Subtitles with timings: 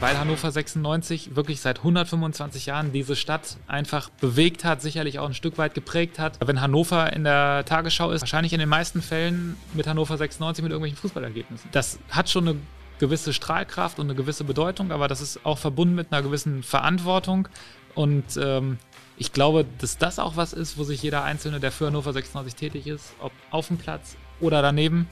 [0.00, 5.34] weil Hannover 96 wirklich seit 125 Jahren diese Stadt einfach bewegt hat, sicherlich auch ein
[5.34, 6.38] Stück weit geprägt hat.
[6.44, 10.72] Wenn Hannover in der Tagesschau ist, wahrscheinlich in den meisten Fällen mit Hannover 96 mit
[10.72, 11.68] irgendwelchen Fußballergebnissen.
[11.72, 12.56] Das hat schon eine
[12.98, 17.48] gewisse Strahlkraft und eine gewisse Bedeutung, aber das ist auch verbunden mit einer gewissen Verantwortung.
[17.94, 18.78] Und ähm,
[19.18, 22.54] ich glaube, dass das auch was ist, wo sich jeder Einzelne, der für Hannover 96
[22.54, 25.08] tätig ist, ob auf dem Platz oder daneben,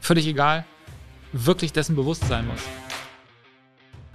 [0.00, 0.64] völlig egal,
[1.32, 2.62] wirklich dessen bewusst sein muss.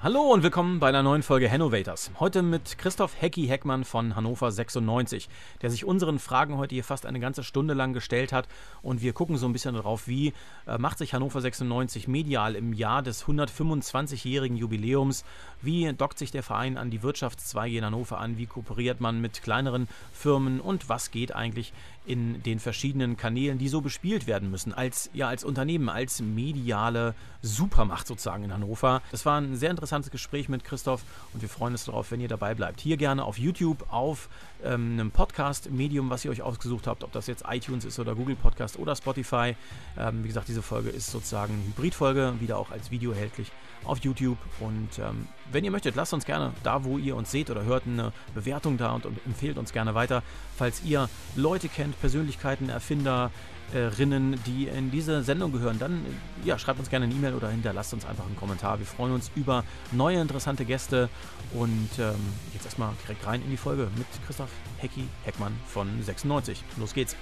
[0.05, 2.11] Hallo und willkommen bei einer neuen Folge Hannovators.
[2.19, 5.27] Heute mit Christoph Hecki Heckmann von Hannover 96,
[5.63, 8.47] der sich unseren Fragen heute hier fast eine ganze Stunde lang gestellt hat.
[8.83, 10.33] Und wir gucken so ein bisschen darauf, wie
[10.67, 15.25] äh, macht sich Hannover 96 medial im Jahr des 125-jährigen Jubiläums?
[15.63, 18.37] Wie dockt sich der Verein an die Wirtschaftszweige in Hannover an?
[18.37, 20.61] Wie kooperiert man mit kleineren Firmen?
[20.61, 21.73] Und was geht eigentlich
[22.05, 27.15] in den verschiedenen Kanälen, die so bespielt werden müssen, als, ja, als Unternehmen, als mediale
[27.41, 29.01] Supermacht sozusagen in Hannover.
[29.11, 32.27] Das war ein sehr interessantes Gespräch mit Christoph und wir freuen uns darauf, wenn ihr
[32.27, 32.81] dabei bleibt.
[32.81, 34.29] Hier gerne auf YouTube, auf
[34.63, 38.35] ähm, einem Podcast-Medium, was ihr euch ausgesucht habt, ob das jetzt iTunes ist oder Google
[38.35, 39.55] Podcast oder Spotify.
[39.97, 43.51] Ähm, wie gesagt, diese Folge ist sozusagen Hybridfolge, wieder auch als Video erhältlich
[43.85, 44.37] auf YouTube.
[44.59, 47.83] Und ähm, wenn ihr möchtet, lasst uns gerne da, wo ihr uns seht oder hört,
[47.85, 50.23] eine Bewertung da und, empfehlt uns gerne weiter.
[50.57, 53.31] Falls ihr Leute kennt, Persönlichkeiten, Erfinder,
[53.73, 56.05] Rinnen, die in diese Sendung gehören, dann
[56.43, 58.79] ja, schreibt uns gerne eine E-Mail oder hinterlasst uns einfach einen Kommentar.
[58.79, 61.09] Wir freuen uns über neue interessante Gäste
[61.53, 62.15] und ähm,
[62.53, 66.63] jetzt erstmal direkt rein in die Folge mit Christoph Hecki Heckmann von 96.
[66.77, 67.15] Los geht's.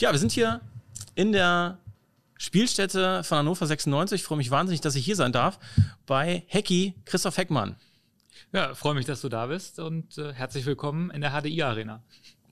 [0.00, 0.62] Ja, wir sind hier
[1.14, 1.78] in der
[2.38, 4.22] Spielstätte von Hannover 96.
[4.22, 5.58] Ich freue mich wahnsinnig, dass ich hier sein darf
[6.06, 7.76] bei Hecki Christoph Heckmann.
[8.50, 12.02] Ja, freue mich, dass du da bist und äh, herzlich willkommen in der HDI Arena.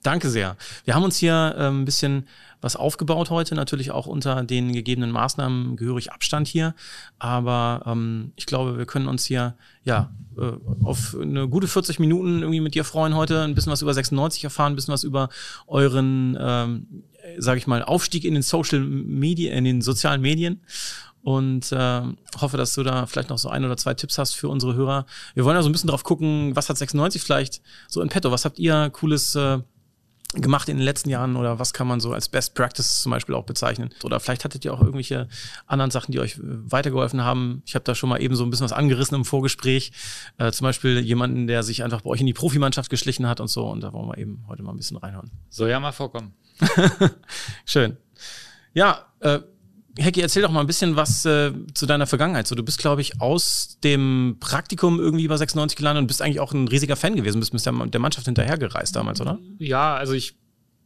[0.09, 0.56] Danke sehr.
[0.87, 2.27] Wir haben uns hier äh, ein bisschen
[2.62, 6.75] was aufgebaut heute, natürlich auch unter den gegebenen Maßnahmen gehörig Abstand hier.
[7.19, 12.41] Aber ähm, ich glaube, wir können uns hier ja äh, auf eine gute 40 Minuten
[12.41, 15.28] irgendwie mit dir freuen heute, ein bisschen was über 96 erfahren, ein bisschen was über
[15.66, 17.05] euren, ähm,
[17.37, 20.62] sage ich mal, Aufstieg in den Social Media, in den sozialen Medien
[21.21, 22.00] und äh,
[22.41, 25.05] hoffe, dass du da vielleicht noch so ein oder zwei Tipps hast für unsere Hörer.
[25.34, 28.31] Wir wollen ja so ein bisschen drauf gucken, was hat 96 vielleicht so in petto?
[28.31, 29.59] Was habt ihr cooles äh,
[30.34, 33.34] gemacht in den letzten Jahren oder was kann man so als Best Practice zum Beispiel
[33.34, 33.91] auch bezeichnen?
[34.05, 35.28] Oder vielleicht hattet ihr auch irgendwelche
[35.66, 37.62] anderen Sachen, die euch äh, weitergeholfen haben.
[37.65, 39.93] Ich habe da schon mal eben so ein bisschen was angerissen im Vorgespräch.
[40.37, 43.49] Äh, zum Beispiel jemanden, der sich einfach bei euch in die Profimannschaft geschlichen hat und
[43.49, 43.67] so.
[43.67, 45.31] Und da wollen wir eben heute mal ein bisschen reinhören.
[45.49, 46.34] Soll ja mal vorkommen.
[47.65, 47.97] Schön.
[48.75, 49.41] Ja, äh,
[49.98, 52.47] Hecki, erzähl doch mal ein bisschen was äh, zu deiner Vergangenheit.
[52.47, 56.41] So, du bist, glaube ich, aus dem Praktikum irgendwie bei 96 gelandet und bist eigentlich
[56.41, 57.41] auch ein riesiger Fan gewesen.
[57.41, 57.64] Bist mit
[57.94, 59.38] der Mannschaft hinterhergereist damals, oder?
[59.58, 60.37] Ja, also ich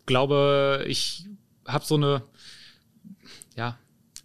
[0.06, 1.26] glaube, ich
[1.66, 2.22] habe so eine,
[3.56, 3.78] ja,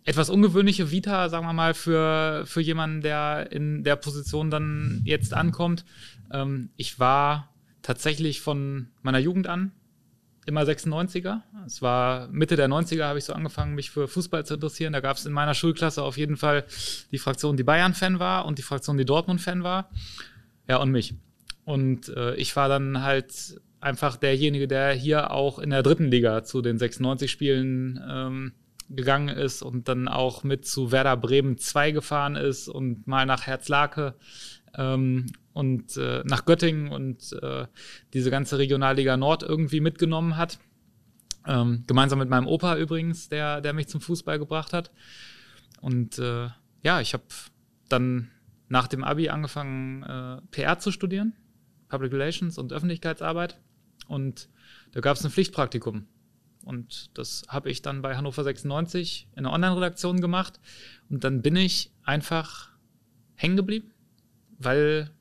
[0.04, 5.34] etwas ungewöhnliche Vita, sagen wir mal, für, für jemanden, der in der Position dann jetzt
[5.34, 5.84] ankommt.
[6.32, 9.74] Ähm, ich war tatsächlich von meiner Jugend an
[10.48, 11.42] immer 96er.
[11.66, 14.94] Es war Mitte der 90er, habe ich so angefangen, mich für Fußball zu interessieren.
[14.94, 16.66] Da gab es in meiner Schulklasse auf jeden Fall
[17.12, 19.90] die Fraktion, die Bayern-Fan war und die Fraktion, die Dortmund-Fan war.
[20.68, 21.16] Ja, und mich.
[21.66, 26.44] Und äh, ich war dann halt einfach derjenige, der hier auch in der dritten Liga
[26.44, 28.54] zu den 96-Spielen ähm,
[28.90, 33.46] gegangen ist und dann auch mit zu Werder Bremen 2 gefahren ist und mal nach
[33.46, 34.16] Herzlake
[34.78, 37.66] ähm, und äh, nach Göttingen und äh,
[38.14, 40.60] diese ganze Regionalliga Nord irgendwie mitgenommen hat.
[41.46, 44.92] Ähm, gemeinsam mit meinem Opa übrigens, der, der mich zum Fußball gebracht hat.
[45.82, 46.50] Und äh,
[46.84, 47.24] ja, ich habe
[47.90, 48.30] dann
[48.70, 51.34] nach dem Abi angefangen, äh, PR zu studieren,
[51.90, 53.60] Public Relations und Öffentlichkeitsarbeit.
[54.08, 54.50] Und
[54.92, 56.08] da gab es ein Pflichtpraktikum.
[56.64, 60.60] Und das habe ich dann bei Hannover 96 in der Online-Redaktion gemacht.
[61.10, 62.72] Und dann bin ich einfach
[63.36, 63.94] hängen geblieben,
[64.58, 65.12] weil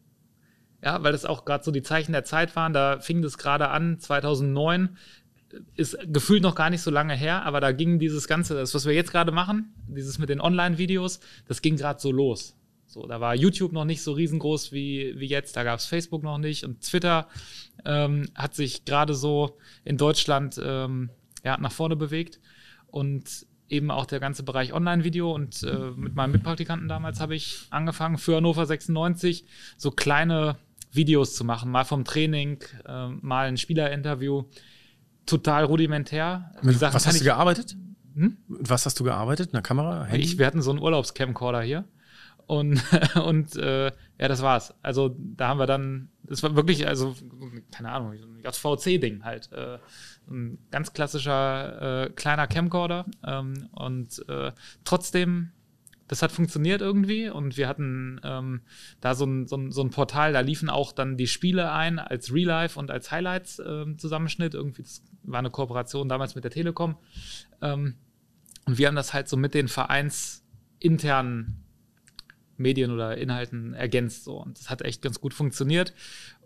[0.83, 2.73] ja, weil das auch gerade so die Zeichen der Zeit waren.
[2.73, 4.97] Da fing das gerade an, 2009
[5.75, 8.85] ist gefühlt noch gar nicht so lange her, aber da ging dieses Ganze, das, was
[8.85, 12.57] wir jetzt gerade machen, dieses mit den Online-Videos, das ging gerade so los.
[12.87, 16.23] So, da war YouTube noch nicht so riesengroß wie, wie jetzt, da gab es Facebook
[16.23, 17.27] noch nicht und Twitter
[17.85, 21.11] ähm, hat sich gerade so in Deutschland ähm,
[21.45, 22.39] ja, nach vorne bewegt
[22.87, 27.67] und eben auch der ganze Bereich Online-Video und äh, mit meinem Mitpraktikanten damals habe ich
[27.71, 29.45] angefangen für Hannover 96
[29.77, 30.57] so kleine
[30.93, 34.45] Videos zu machen, mal vom Training, äh, mal ein Spielerinterview.
[35.27, 36.53] Total rudimentär.
[36.63, 37.77] Gesagt, was hast du gearbeitet?
[38.15, 38.37] Hm?
[38.49, 39.49] Was hast du gearbeitet?
[39.49, 40.05] In der Kamera?
[40.05, 40.25] Handy?
[40.25, 41.85] Ich, wir hatten so einen Urlaubscamcorder hier.
[42.47, 42.81] Und,
[43.25, 44.75] und äh, ja, das war's.
[44.83, 47.15] Also da haben wir dann, das war wirklich, also,
[47.73, 49.51] keine Ahnung, ein JVC-Ding halt.
[49.53, 49.79] Äh,
[50.29, 53.07] ein ganz klassischer äh, kleiner Camcorder.
[53.25, 54.53] Ähm, und äh,
[54.85, 55.53] trotzdem
[56.09, 58.61] das hat funktioniert irgendwie und wir hatten ähm,
[59.01, 61.99] da so ein, so, ein, so ein Portal, da liefen auch dann die Spiele ein
[61.99, 64.55] als Real Life und als Highlights ähm.
[64.55, 66.97] Irgendwie, das war eine Kooperation damals mit der Telekom.
[67.61, 67.97] Ähm,
[68.67, 71.65] und wir haben das halt so mit den vereinsinternen
[72.57, 74.25] Medien oder Inhalten ergänzt.
[74.25, 74.41] So.
[74.41, 75.93] Und das hat echt ganz gut funktioniert.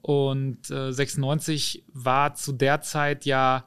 [0.03, 3.67] Und äh, 96 war zu der Zeit ja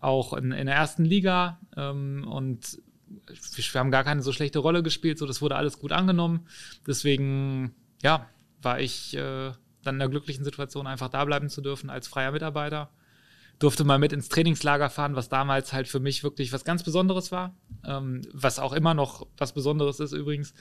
[0.00, 2.78] auch in, in der ersten Liga ähm, und
[3.26, 6.46] wir haben gar keine so schlechte Rolle gespielt, so das wurde alles gut angenommen.
[6.86, 8.28] Deswegen, ja,
[8.60, 9.52] war ich äh,
[9.82, 12.90] dann in der glücklichen Situation, einfach da bleiben zu dürfen als freier Mitarbeiter.
[13.58, 17.30] Durfte mal mit ins Trainingslager fahren, was damals halt für mich wirklich was ganz Besonderes
[17.30, 17.54] war.
[17.84, 20.54] Ähm, was auch immer noch was Besonderes ist übrigens.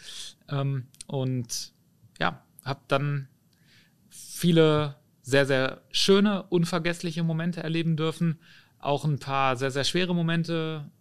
[0.49, 1.73] Ähm, und
[2.19, 3.27] ja, habe dann
[4.09, 4.95] viele
[5.31, 8.39] sehr, sehr schöne, unvergessliche Momente erleben dürfen.
[8.79, 10.91] Auch ein paar sehr, sehr schwere Momente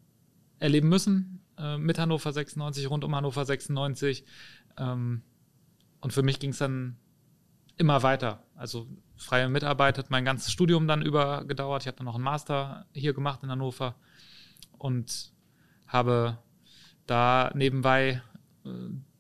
[0.59, 4.25] erleben müssen äh, mit Hannover 96, rund um Hannover 96.
[4.79, 5.23] Ähm,
[6.01, 6.97] und für mich ging es dann
[7.77, 8.43] immer weiter.
[8.57, 8.87] Also
[9.17, 11.83] freie Mitarbeit hat mein ganzes Studium dann über gedauert.
[11.83, 13.97] Ich habe dann noch einen Master hier gemacht in Hannover
[14.79, 15.33] und
[15.87, 16.39] habe
[17.07, 18.23] da nebenbei
[18.65, 18.71] äh,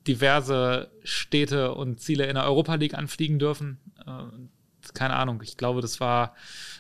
[0.07, 3.79] diverse Städte und Ziele in der Europa League anfliegen dürfen.
[4.07, 4.23] Äh,
[4.95, 6.35] keine Ahnung, ich glaube, das war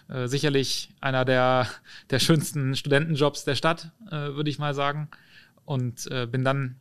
[0.08, 1.66] äh, sicherlich einer der,
[2.10, 5.08] der schönsten Studentenjobs der Stadt, äh, würde ich mal sagen.
[5.64, 6.76] Und äh, bin dann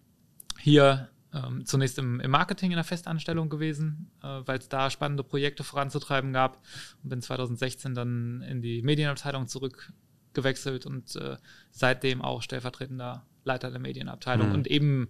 [0.59, 5.23] hier ähm, zunächst im, im, Marketing in der Festanstellung gewesen, äh, weil es da spannende
[5.23, 6.63] Projekte voranzutreiben gab.
[7.03, 11.37] Und bin 2016 dann in die Medienabteilung zurückgewechselt und äh,
[11.71, 14.49] seitdem auch stellvertretender Leiter der Medienabteilung.
[14.49, 14.55] Mhm.
[14.55, 15.09] und eben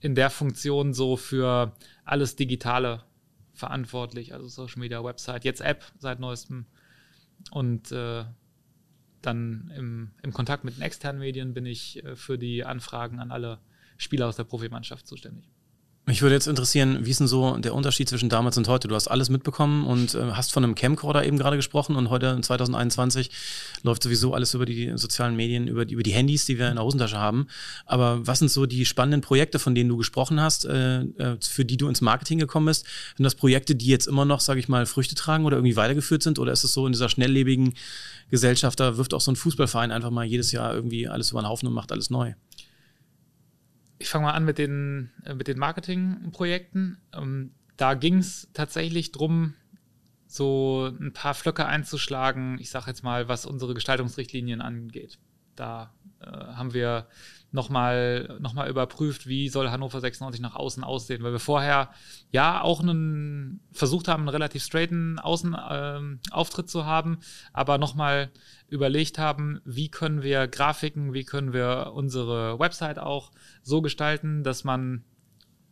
[0.00, 1.72] in der Funktion so für
[2.04, 3.02] alles Digitale
[3.58, 6.66] verantwortlich, also Social Media, Website, jetzt App seit neuestem
[7.50, 8.24] und äh,
[9.20, 13.32] dann im, im Kontakt mit den externen Medien bin ich äh, für die Anfragen an
[13.32, 13.58] alle
[13.96, 15.50] Spieler aus der Profimannschaft zuständig.
[16.08, 18.88] Mich würde jetzt interessieren, wie ist denn so der Unterschied zwischen damals und heute?
[18.88, 22.40] Du hast alles mitbekommen und äh, hast von einem Camcorder eben gerade gesprochen und heute
[22.40, 23.30] 2021
[23.82, 26.76] läuft sowieso alles über die sozialen Medien, über die, über die Handys, die wir in
[26.76, 27.48] der Hosentasche haben.
[27.84, 31.66] Aber was sind so die spannenden Projekte, von denen du gesprochen hast, äh, äh für
[31.66, 32.86] die du ins Marketing gekommen bist?
[33.18, 36.22] Sind das Projekte, die jetzt immer noch, sage ich mal, Früchte tragen oder irgendwie weitergeführt
[36.22, 36.38] sind?
[36.38, 37.74] Oder ist es so in dieser schnelllebigen
[38.30, 41.48] Gesellschaft, da wirft auch so ein Fußballverein einfach mal jedes Jahr irgendwie alles über den
[41.48, 42.32] Haufen und macht alles neu?
[43.98, 46.98] Ich fange mal an mit den, äh, mit den Marketingprojekten.
[47.14, 49.54] Ähm, da ging es tatsächlich darum,
[50.26, 55.18] so ein paar Flöcke einzuschlagen, ich sage jetzt mal, was unsere Gestaltungsrichtlinien angeht.
[55.56, 57.08] Da äh, haben wir
[57.50, 61.90] nochmal noch mal überprüft, wie soll Hannover 96 nach außen aussehen, weil wir vorher
[62.30, 67.18] ja auch einen versucht haben, einen relativ straighten Außenauftritt ähm, zu haben,
[67.52, 68.30] aber nochmal
[68.68, 73.30] überlegt haben, wie können wir Grafiken, wie können wir unsere Website auch
[73.62, 75.04] so gestalten, dass man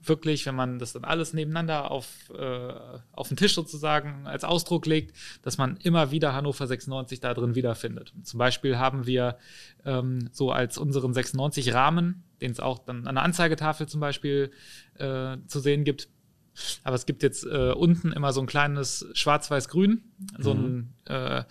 [0.09, 2.07] wirklich, wenn man das dann alles nebeneinander auf,
[2.37, 2.73] äh,
[3.13, 7.55] auf den Tisch sozusagen als Ausdruck legt, dass man immer wieder Hannover 96 da drin
[7.55, 8.13] wiederfindet.
[8.23, 9.39] Zum Beispiel haben wir
[9.85, 14.51] ähm, so als unseren 96 Rahmen, den es auch dann an der Anzeigetafel zum Beispiel
[14.99, 16.09] äh, zu sehen gibt,
[16.85, 20.03] aber es gibt jetzt äh, unten immer so ein kleines Schwarz-Weiß-Grün,
[20.39, 20.89] so mhm.
[21.07, 21.45] ein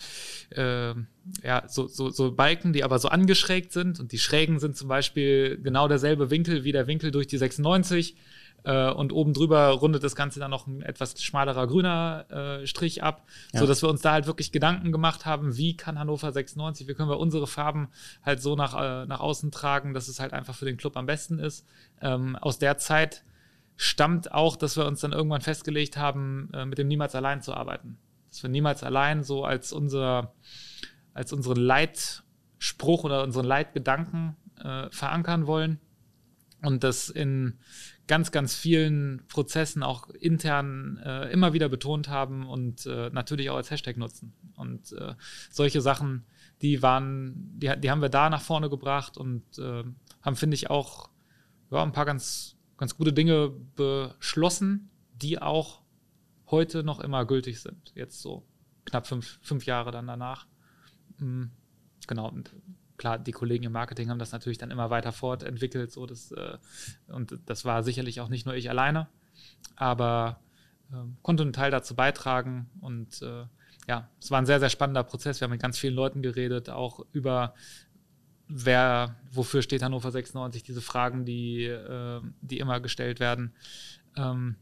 [0.51, 0.95] äh, äh,
[1.43, 3.99] ja, so, so, so Balken, die aber so angeschrägt sind.
[3.99, 8.15] Und die Schrägen sind zum Beispiel genau derselbe Winkel wie der Winkel durch die 96.
[8.65, 13.03] Äh, und oben drüber rundet das Ganze dann noch ein etwas schmalerer grüner äh, Strich
[13.03, 13.59] ab, ja.
[13.59, 16.95] so dass wir uns da halt wirklich Gedanken gemacht haben, wie kann Hannover 96, wie
[16.95, 17.89] können wir unsere Farben
[18.23, 21.05] halt so nach, äh, nach außen tragen, dass es halt einfach für den Club am
[21.05, 21.67] besten ist.
[22.01, 23.23] Ähm, aus der Zeit
[23.75, 27.53] stammt auch, dass wir uns dann irgendwann festgelegt haben, äh, mit dem Niemals allein zu
[27.53, 27.99] arbeiten.
[28.29, 30.33] Dass wir niemals allein so als unser,
[31.13, 35.79] als unseren Leitspruch oder unseren Leitgedanken äh, verankern wollen
[36.63, 37.59] und das in
[38.07, 43.55] ganz, ganz vielen Prozessen auch intern äh, immer wieder betont haben und äh, natürlich auch
[43.55, 44.33] als Hashtag nutzen.
[44.55, 45.15] Und äh,
[45.49, 46.25] solche Sachen,
[46.61, 49.83] die waren, die, die haben wir da nach vorne gebracht und äh,
[50.21, 51.09] haben, finde ich, auch
[51.71, 55.81] ja, ein paar ganz, ganz gute Dinge beschlossen, die auch
[56.47, 57.91] heute noch immer gültig sind.
[57.95, 58.45] Jetzt so
[58.85, 60.47] knapp fünf, fünf Jahre dann danach.
[61.17, 61.51] Mhm.
[62.07, 62.29] Genau.
[62.29, 62.53] Und
[62.97, 65.91] klar, die Kollegen im Marketing haben das natürlich dann immer weiter fortentwickelt.
[65.91, 66.57] So das, äh,
[67.07, 69.07] und das war sicherlich auch nicht nur ich alleine,
[69.75, 70.39] aber
[70.91, 72.69] äh, konnte einen Teil dazu beitragen.
[72.81, 73.45] Und äh,
[73.87, 75.39] ja, es war ein sehr, sehr spannender Prozess.
[75.39, 77.53] Wir haben mit ganz vielen Leuten geredet, auch über
[78.47, 83.53] wer, wofür steht Hannover 96, diese Fragen, die, äh, die immer gestellt werden.
[84.15, 84.55] Ähm,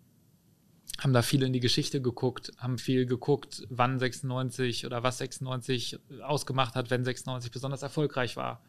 [1.00, 6.00] haben da viel in die Geschichte geguckt, haben viel geguckt, wann 96 oder was 96
[6.22, 8.62] ausgemacht hat, wenn 96 besonders erfolgreich war.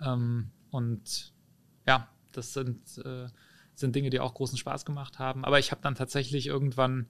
[0.00, 1.32] Ähm, und
[1.86, 3.28] ja, das sind, äh,
[3.74, 5.44] sind Dinge, die auch großen Spaß gemacht haben.
[5.44, 7.08] Aber ich habe dann tatsächlich irgendwann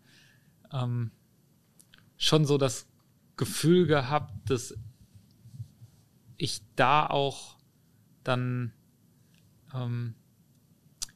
[0.73, 1.11] ähm,
[2.16, 2.87] schon so das
[3.37, 4.75] Gefühl gehabt, dass
[6.37, 7.57] ich da auch
[8.25, 8.73] dann
[9.75, 10.14] ähm,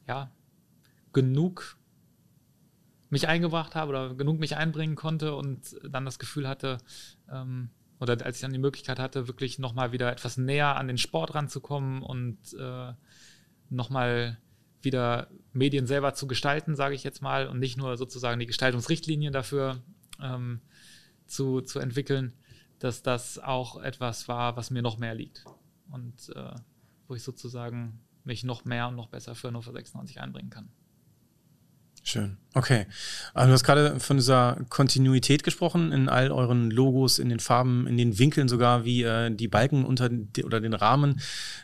[0.07, 0.31] ja
[1.13, 1.77] genug
[3.09, 6.77] mich eingebracht habe oder genug mich einbringen konnte und dann das Gefühl hatte,
[7.31, 10.97] ähm, oder als ich dann die Möglichkeit hatte, wirklich nochmal wieder etwas näher an den
[10.97, 12.93] Sport ranzukommen und äh,
[13.69, 14.37] nochmal
[14.81, 19.33] wieder Medien selber zu gestalten, sage ich jetzt mal, und nicht nur sozusagen die Gestaltungsrichtlinien
[19.33, 19.81] dafür
[20.21, 20.61] ähm,
[21.25, 22.33] zu, zu entwickeln,
[22.79, 25.45] dass das auch etwas war, was mir noch mehr liegt
[25.89, 26.53] und äh,
[27.07, 30.69] wo ich sozusagen mich noch mehr und noch besser für Hannover 96 einbringen kann.
[32.07, 32.37] Schön.
[32.53, 32.85] Okay.
[33.33, 37.85] Also du hast gerade von dieser Kontinuität gesprochen in all euren Logos, in den Farben,
[37.85, 41.19] in den Winkeln sogar, wie äh, die Balken unter die, oder den Rahmen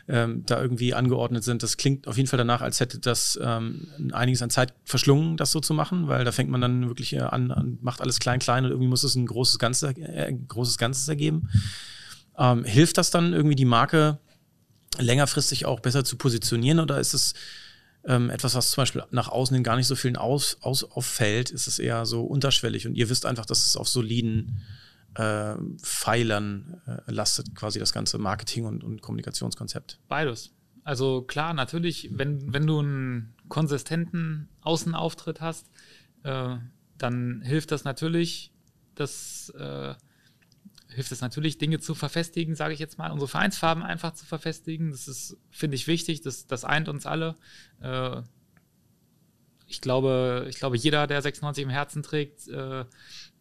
[0.06, 1.62] ähm, da irgendwie angeordnet sind.
[1.62, 5.50] Das klingt auf jeden Fall danach, als hätte das ähm, einiges an Zeit verschlungen, das
[5.50, 8.38] so zu machen, weil da fängt man dann wirklich äh, an, an macht alles klein,
[8.38, 11.48] klein und irgendwie muss es ein großes Ganzes, äh, großes Ganzes ergeben.
[12.36, 14.18] Ähm, hilft das dann irgendwie die Marke
[14.98, 17.32] längerfristig auch besser zu positionieren oder ist es
[18.06, 21.50] ähm, etwas, was zum Beispiel nach außen hin gar nicht so vielen aus, aus, auffällt,
[21.50, 24.62] ist es eher so unterschwellig und ihr wisst einfach, dass es auf soliden
[25.14, 30.00] äh, Pfeilern äh, lastet, quasi das ganze Marketing und, und Kommunikationskonzept.
[30.08, 30.52] Beides.
[30.82, 35.70] Also klar, natürlich, wenn, wenn du einen konsistenten Außenauftritt hast,
[36.24, 36.56] äh,
[36.98, 38.52] dann hilft das natürlich,
[38.94, 39.94] dass äh,
[40.94, 44.90] hilft es natürlich, Dinge zu verfestigen, sage ich jetzt mal, unsere Vereinsfarben einfach zu verfestigen.
[44.90, 46.22] Das ist, finde ich, wichtig.
[46.22, 47.34] Das, das eint uns alle.
[47.80, 48.22] Äh,
[49.66, 52.84] ich glaube, ich glaube, jeder, der 96 im Herzen trägt, äh,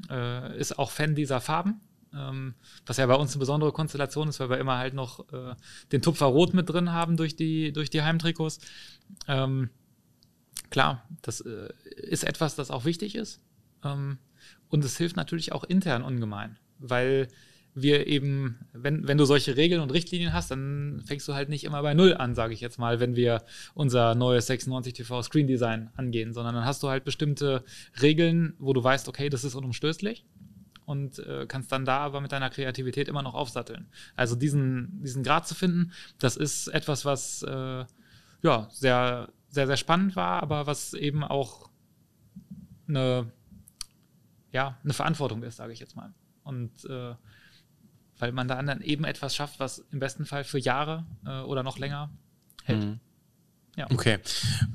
[0.10, 1.82] äh, ist auch Fan dieser Farben.
[2.14, 2.56] Ähm,
[2.86, 5.56] was ja bei uns eine besondere Konstellation ist, weil wir immer halt noch äh,
[5.92, 8.60] den Tupfer Rot mit drin haben durch die, durch die Heimtrikots.
[9.28, 9.70] Ähm,
[10.70, 13.42] klar, das äh, ist etwas, das auch wichtig ist.
[13.84, 14.20] Ähm,
[14.70, 17.28] und es hilft natürlich auch intern ungemein weil
[17.76, 21.64] wir eben, wenn, wenn du solche Regeln und Richtlinien hast, dann fängst du halt nicht
[21.64, 25.48] immer bei Null an, sage ich jetzt mal, wenn wir unser neues 96 TV Screen
[25.48, 27.64] Design angehen, sondern dann hast du halt bestimmte
[28.02, 30.24] Regeln, wo du weißt, okay, das ist unumstößlich
[30.86, 33.88] und äh, kannst dann da aber mit deiner Kreativität immer noch aufsatteln.
[34.16, 37.86] Also diesen, diesen Grad zu finden, das ist etwas, was äh,
[38.44, 41.70] ja sehr, sehr, sehr spannend war, aber was eben auch
[42.88, 43.32] eine,
[44.52, 46.14] ja, eine Verantwortung ist, sage ich jetzt mal.
[46.44, 47.16] Und äh,
[48.20, 51.64] weil man da dann eben etwas schafft, was im besten Fall für Jahre äh, oder
[51.64, 52.10] noch länger
[52.64, 52.84] hält.
[52.84, 53.00] Mhm.
[53.76, 53.88] Ja.
[53.90, 54.20] Okay.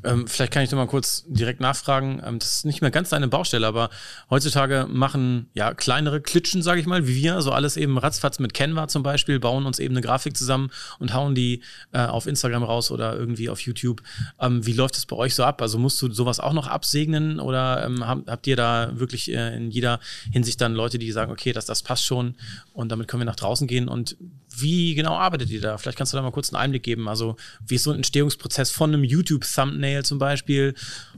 [0.02, 2.20] Ähm, vielleicht kann ich noch mal kurz direkt nachfragen.
[2.24, 3.90] Ähm, das ist nicht mehr ganz deine Baustelle, aber
[4.28, 8.54] heutzutage machen ja kleinere Klitschen, sage ich mal, wie wir, so alles eben ratzfatz mit
[8.54, 11.62] Canva zum Beispiel, bauen uns eben eine Grafik zusammen und hauen die
[11.92, 14.02] äh, auf Instagram raus oder irgendwie auf YouTube.
[14.40, 15.62] Ähm, wie läuft das bei euch so ab?
[15.62, 19.56] Also musst du sowas auch noch absegnen oder ähm, habt, habt ihr da wirklich äh,
[19.56, 20.00] in jeder
[20.32, 22.34] Hinsicht dann Leute, die sagen, okay, das, das passt schon
[22.72, 24.16] und damit können wir nach draußen gehen und
[24.56, 25.78] wie genau arbeitet ihr da?
[25.78, 27.08] Vielleicht kannst du da mal kurz einen Einblick geben.
[27.08, 27.36] Also,
[27.66, 30.74] wie ist so ein Entstehungsprozess von einem YouTube-Thumbnail zum Beispiel?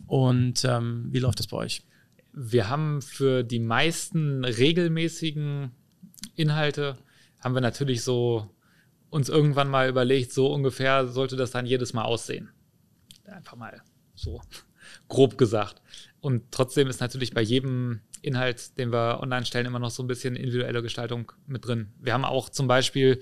[0.06, 1.82] Und ähm, wie läuft das bei euch?
[2.32, 5.72] Wir haben für die meisten regelmäßigen
[6.36, 6.96] Inhalte
[7.40, 8.50] haben wir natürlich so
[9.08, 12.50] uns irgendwann mal überlegt, so ungefähr sollte das dann jedes Mal aussehen.
[13.24, 13.82] Einfach mal
[14.14, 14.40] so
[15.08, 15.82] grob gesagt.
[16.20, 20.06] Und trotzdem ist natürlich bei jedem Inhalt, den wir online stellen, immer noch so ein
[20.06, 21.92] bisschen individuelle Gestaltung mit drin.
[21.98, 23.20] Wir haben auch zum Beispiel,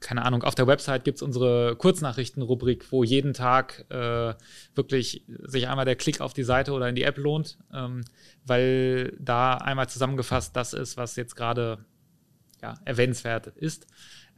[0.00, 4.34] keine Ahnung, auf der Website gibt es unsere Kurznachrichten-Rubrik, wo jeden Tag äh,
[4.74, 8.04] wirklich sich einmal der Klick auf die Seite oder in die App lohnt, ähm,
[8.44, 11.84] weil da einmal zusammengefasst das ist, was jetzt gerade
[12.62, 13.86] ja, erwähnenswert ist.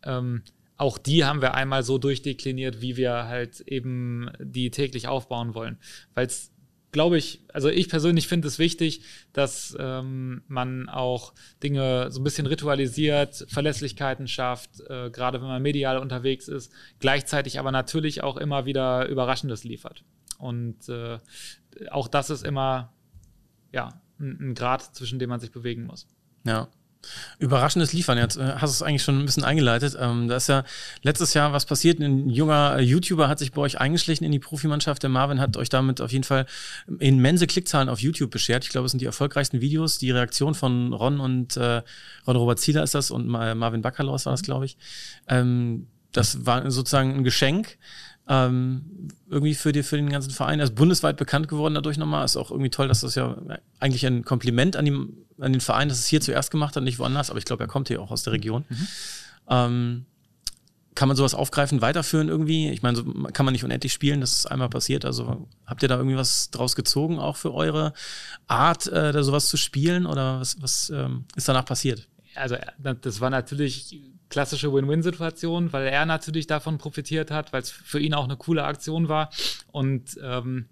[0.04, 0.42] Ähm,
[0.76, 5.78] auch die haben wir einmal so durchdekliniert, wie wir halt eben die täglich aufbauen wollen.
[6.14, 6.52] Weil es
[6.92, 9.02] glaube ich, also ich persönlich finde es wichtig,
[9.32, 15.62] dass ähm, man auch Dinge so ein bisschen ritualisiert, Verlässlichkeiten schafft, äh, gerade wenn man
[15.62, 20.04] medial unterwegs ist, gleichzeitig aber natürlich auch immer wieder Überraschendes liefert.
[20.38, 21.18] Und äh,
[21.90, 22.92] auch das ist immer
[23.72, 26.06] ja, ein, ein Grad, zwischen dem man sich bewegen muss.
[26.44, 26.68] Ja.
[27.38, 29.96] Überraschendes Liefern, jetzt äh, hast du es eigentlich schon ein bisschen eingeleitet.
[29.98, 30.64] Ähm, da ist ja
[31.02, 32.00] letztes Jahr was passiert.
[32.00, 35.02] Ein junger äh, YouTuber hat sich bei euch eingeschlichen in die Profimannschaft.
[35.02, 36.46] Der Marvin hat euch damit auf jeden Fall
[36.98, 38.64] immense Klickzahlen auf YouTube beschert.
[38.64, 39.98] Ich glaube, es sind die erfolgreichsten Videos.
[39.98, 41.82] Die Reaktion von Ron und äh,
[42.26, 44.76] Ron Robert Zieler ist das und Marvin Backerlaus war das, glaube ich.
[45.28, 47.78] Ähm, das war sozusagen ein Geschenk
[48.28, 50.58] ähm, irgendwie für, die, für den ganzen Verein.
[50.58, 52.24] Er ist bundesweit bekannt geworden dadurch nochmal.
[52.24, 53.36] Ist auch irgendwie toll, dass das ja
[53.80, 54.92] eigentlich ein Kompliment an, die,
[55.40, 57.30] an den Verein, dass es hier zuerst gemacht hat, nicht woanders.
[57.30, 58.64] Aber ich glaube, er kommt hier auch aus der Region.
[58.68, 58.88] Mhm.
[59.48, 60.06] Ähm,
[60.96, 62.70] kann man sowas aufgreifen, weiterführen irgendwie?
[62.70, 65.04] Ich meine, so kann man nicht unendlich spielen, das ist einmal passiert.
[65.04, 67.92] Also habt ihr da irgendwie was draus gezogen, auch für eure
[68.48, 70.06] Art, äh, da sowas zu spielen?
[70.06, 72.08] Oder was, was ähm, ist danach passiert?
[72.34, 78.00] Also das war natürlich klassische Win-Win-Situation, weil er natürlich davon profitiert hat, weil es für
[78.00, 79.30] ihn auch eine coole Aktion war.
[79.70, 80.66] Und ähm,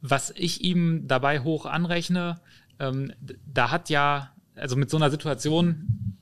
[0.00, 2.40] was ich ihm dabei hoch anrechne,
[2.78, 3.12] ähm,
[3.46, 6.16] da hat ja, also mit so einer Situation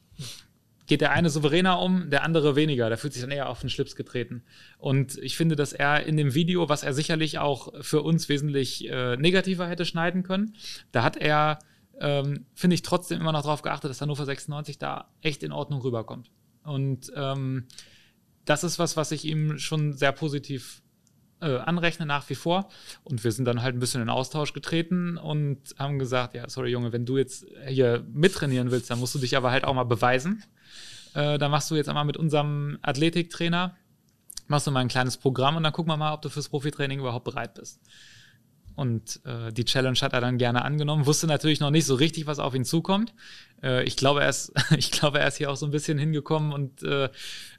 [0.86, 2.88] geht der eine souveräner um, der andere weniger.
[2.88, 4.42] Der fühlt sich dann eher auf den Schlips getreten.
[4.78, 8.88] Und ich finde, dass er in dem Video, was er sicherlich auch für uns wesentlich
[8.90, 10.54] äh, negativer hätte schneiden können,
[10.92, 11.58] da hat er
[12.00, 15.80] ähm, finde ich trotzdem immer noch darauf geachtet, dass Hannover 96 da echt in Ordnung
[15.80, 16.30] rüberkommt.
[16.64, 17.66] Und ähm,
[18.44, 20.82] das ist was, was ich ihm schon sehr positiv
[21.40, 22.68] äh, anrechne nach wie vor.
[23.04, 26.70] Und wir sind dann halt ein bisschen in Austausch getreten und haben gesagt, ja, sorry
[26.70, 29.84] Junge, wenn du jetzt hier mittrainieren willst, dann musst du dich aber halt auch mal
[29.84, 30.42] beweisen.
[31.14, 33.76] Äh, da machst du jetzt einmal mit unserem Athletiktrainer,
[34.48, 37.00] machst du mal ein kleines Programm und dann gucken wir mal, ob du fürs Profitraining
[37.00, 37.80] überhaupt bereit bist.
[38.76, 41.06] Und äh, die Challenge hat er dann gerne angenommen.
[41.06, 43.14] Wusste natürlich noch nicht so richtig, was auf ihn zukommt.
[43.62, 46.52] Äh, ich, glaube, er ist, ich glaube, er ist hier auch so ein bisschen hingekommen
[46.52, 47.08] und äh,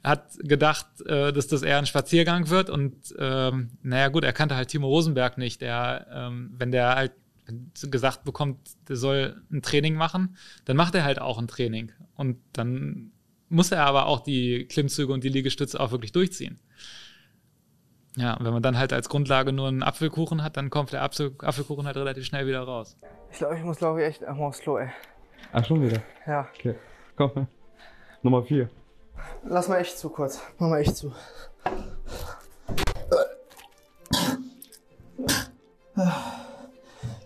[0.04, 2.68] hat gedacht, äh, dass das eher ein Spaziergang wird.
[2.68, 5.60] Und ähm, naja, gut, er kannte halt Timo Rosenberg nicht.
[5.62, 7.12] Der, ähm, wenn der halt
[7.90, 8.58] gesagt bekommt,
[8.88, 11.92] der soll ein Training machen, dann macht er halt auch ein Training.
[12.14, 13.12] Und dann
[13.48, 16.58] muss er aber auch die Klimmzüge und die Liegestütze auch wirklich durchziehen.
[18.16, 21.34] Ja, wenn man dann halt als Grundlage nur einen Apfelkuchen hat, dann kommt der Apfel
[21.38, 22.96] Apfelkuchen halt relativ schnell wieder raus.
[23.30, 24.88] Ich glaube, ich muss, glaube ich, echt einmal aufs Klo, ey.
[25.52, 26.00] Ach, schon wieder?
[26.26, 26.48] Ja.
[26.54, 26.76] Okay.
[27.14, 27.46] Komm?
[28.22, 28.70] Nummer vier.
[29.44, 30.40] Lass mal echt zu kurz.
[30.58, 31.12] Mach mal echt zu.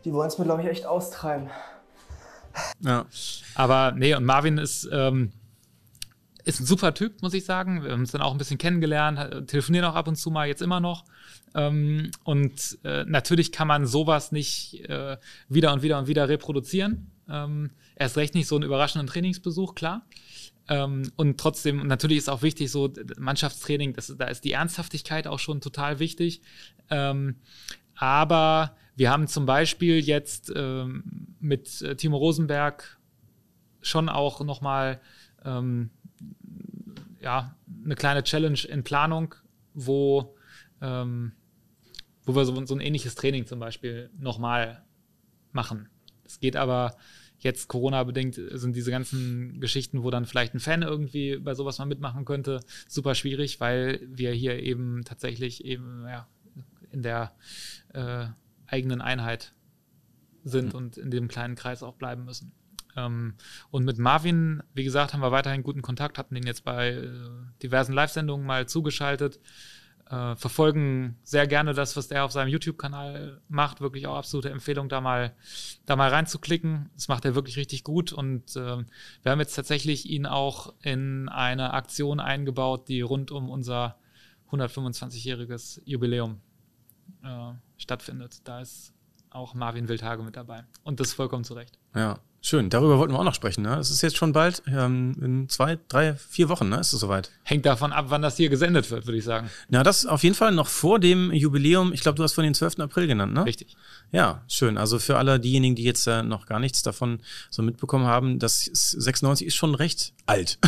[0.04, 1.50] Die wollen es mir, glaube ich, echt austreiben.
[2.80, 3.06] Ja.
[3.54, 5.32] Aber nee, und Marvin ist, ähm,
[6.50, 7.83] ist ein super Typ, muss ich sagen.
[7.83, 10.62] Wir haben uns dann auch ein bisschen kennengelernt, telefonieren auch ab und zu mal, jetzt
[10.62, 11.05] immer noch.
[11.55, 15.16] Ähm, und äh, natürlich kann man sowas nicht äh,
[15.48, 17.11] wieder und wieder und wieder reproduzieren.
[17.29, 20.07] Ähm, erst recht nicht so einen überraschenden Trainingsbesuch, klar.
[20.68, 25.38] Ähm, und trotzdem, natürlich ist auch wichtig, so Mannschaftstraining, das, da ist die Ernsthaftigkeit auch
[25.38, 26.42] schon total wichtig.
[26.90, 27.37] Ähm,
[27.94, 32.98] aber wir haben zum Beispiel jetzt ähm, mit äh, Timo Rosenberg
[33.83, 35.01] schon auch nochmal
[35.44, 35.90] ähm,
[37.20, 39.35] ja, eine kleine Challenge in Planung,
[39.74, 40.37] wo,
[40.80, 41.33] ähm,
[42.24, 44.85] wo wir so, so ein ähnliches Training zum Beispiel nochmal
[45.52, 45.88] machen.
[46.24, 46.96] Es geht aber
[47.38, 51.87] jetzt Corona-bedingt sind diese ganzen Geschichten, wo dann vielleicht ein Fan irgendwie bei sowas mal
[51.87, 56.28] mitmachen könnte, super schwierig, weil wir hier eben tatsächlich eben ja,
[56.92, 57.33] in der
[57.94, 58.26] äh,
[58.66, 59.54] eigenen Einheit
[60.44, 60.78] sind mhm.
[60.78, 62.52] und in dem kleinen Kreis auch bleiben müssen.
[62.96, 63.35] Ähm,
[63.70, 67.11] und mit Marvin, wie gesagt, haben wir weiterhin guten Kontakt, hatten den jetzt bei äh,
[67.62, 69.38] diversen Live-Sendungen mal zugeschaltet.
[70.07, 73.81] Äh, verfolgen sehr gerne das, was der auf seinem YouTube-Kanal macht.
[73.81, 75.35] Wirklich auch absolute Empfehlung, da mal,
[75.87, 76.90] da mal reinzuklicken.
[76.94, 78.12] Das macht er wirklich richtig gut.
[78.12, 78.85] Und äh,
[79.22, 83.96] wir haben jetzt tatsächlich ihn auch in eine Aktion eingebaut, die rund um unser
[84.50, 86.40] 125-jähriges Jubiläum
[87.76, 88.40] stattfindet.
[88.44, 88.94] Da ist
[89.31, 90.64] auch Marvin Wildhage mit dabei.
[90.83, 91.79] Und das vollkommen zu Recht.
[91.94, 93.62] Ja, Schön, darüber wollten wir auch noch sprechen.
[93.62, 93.76] Ne?
[93.76, 96.81] Es ist jetzt schon bald, ähm, in zwei, drei, vier Wochen, ne?
[96.81, 97.31] ist es soweit.
[97.42, 99.50] Hängt davon ab, wann das hier gesendet wird, würde ich sagen.
[99.68, 101.92] Ja, das auf jeden Fall noch vor dem Jubiläum.
[101.92, 102.81] Ich glaube, du hast von den 12.
[102.81, 103.44] April genannt, ne?
[103.44, 103.76] Richtig.
[104.11, 104.79] Ja, schön.
[104.79, 108.64] Also für alle diejenigen, die jetzt äh, noch gar nichts davon so mitbekommen haben, das
[108.64, 110.59] 96 ist schon recht alt.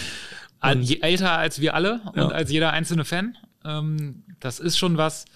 [0.60, 2.28] älter als wir alle und ja.
[2.28, 3.36] als jeder einzelne Fan.
[3.64, 5.26] Ähm, das ist schon was,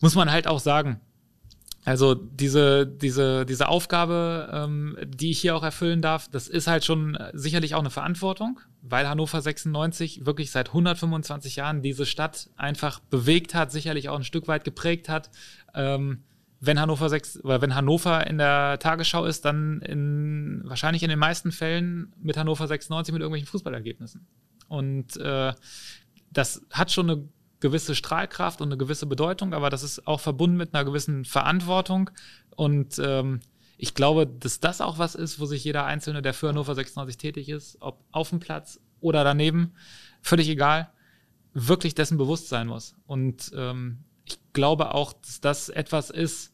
[0.00, 1.00] muss man halt auch sagen
[1.84, 6.84] also diese, diese, diese Aufgabe, ähm, die ich hier auch erfüllen darf, das ist halt
[6.84, 13.00] schon sicherlich auch eine Verantwortung, weil Hannover 96 wirklich seit 125 Jahren diese Stadt einfach
[13.00, 15.30] bewegt hat, sicherlich auch ein Stück weit geprägt hat.
[15.74, 16.22] Ähm,
[16.60, 21.18] wenn Hannover 6 oder wenn Hannover in der Tagesschau ist, dann in, wahrscheinlich in den
[21.18, 24.24] meisten Fällen mit Hannover 96 mit irgendwelchen Fußballergebnissen.
[24.68, 25.52] Und äh,
[26.30, 27.28] das hat schon eine
[27.62, 32.10] gewisse Strahlkraft und eine gewisse Bedeutung, aber das ist auch verbunden mit einer gewissen Verantwortung.
[32.56, 33.40] Und ähm,
[33.78, 37.16] ich glaube, dass das auch was ist, wo sich jeder Einzelne, der für Hannover 96
[37.16, 39.74] tätig ist, ob auf dem Platz oder daneben,
[40.20, 40.90] völlig egal,
[41.54, 42.96] wirklich dessen bewusst sein muss.
[43.06, 46.52] Und ähm, ich glaube auch, dass das etwas ist,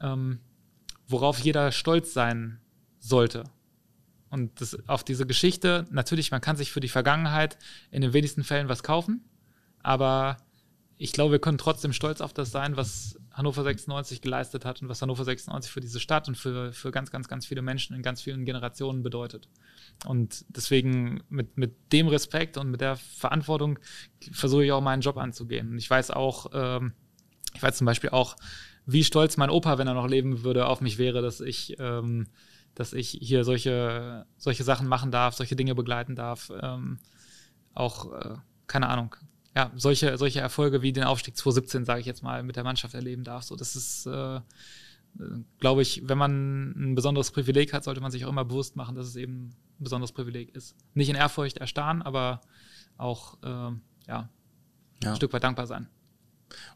[0.00, 0.38] ähm,
[1.08, 2.60] worauf jeder stolz sein
[2.98, 3.44] sollte.
[4.28, 7.58] Und das, auf diese Geschichte, natürlich, man kann sich für die Vergangenheit
[7.90, 9.24] in den wenigsten Fällen was kaufen,
[9.82, 10.36] aber
[11.02, 14.88] ich glaube, wir können trotzdem stolz auf das sein, was Hannover 96 geleistet hat und
[14.88, 18.02] was Hannover 96 für diese Stadt und für, für ganz, ganz, ganz viele Menschen in
[18.02, 19.48] ganz vielen Generationen bedeutet.
[20.06, 23.78] Und deswegen mit, mit dem Respekt und mit der Verantwortung
[24.30, 25.70] versuche ich auch meinen Job anzugehen.
[25.70, 26.92] Und ich weiß auch, ähm,
[27.54, 28.36] ich weiß zum Beispiel auch,
[28.86, 32.28] wie stolz mein Opa, wenn er noch leben würde, auf mich wäre, dass ich, ähm,
[32.74, 36.52] dass ich hier solche, solche Sachen machen darf, solche Dinge begleiten darf.
[36.62, 36.98] Ähm,
[37.74, 39.16] auch, äh, keine Ahnung,
[39.54, 42.94] ja, solche, solche Erfolge wie den Aufstieg 2017, sage ich jetzt mal, mit der Mannschaft
[42.94, 43.42] erleben darf.
[43.42, 44.40] So, das ist, äh,
[45.58, 48.94] glaube ich, wenn man ein besonderes Privileg hat, sollte man sich auch immer bewusst machen,
[48.94, 50.74] dass es eben ein besonderes Privileg ist.
[50.94, 52.40] Nicht in Ehrfurcht erstarren, aber
[52.96, 54.28] auch äh, ja, ja,
[55.02, 55.88] ein Stück weit dankbar sein.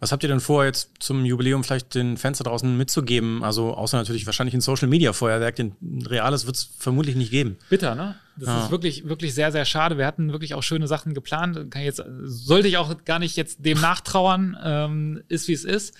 [0.00, 3.42] Was habt ihr denn vor, jetzt zum Jubiläum vielleicht den Fans da draußen mitzugeben?
[3.42, 5.72] Also außer natürlich wahrscheinlich ein Social Media Feuerwerk, den
[6.06, 7.56] Reales wird es vermutlich nicht geben.
[7.68, 8.16] Bitter, ne?
[8.36, 8.64] Das ja.
[8.64, 9.96] ist wirklich, wirklich sehr, sehr schade.
[9.96, 11.70] Wir hatten wirklich auch schöne Sachen geplant.
[11.70, 15.94] Kann jetzt, sollte ich auch gar nicht jetzt dem nachtrauern, ähm, ist wie es ist.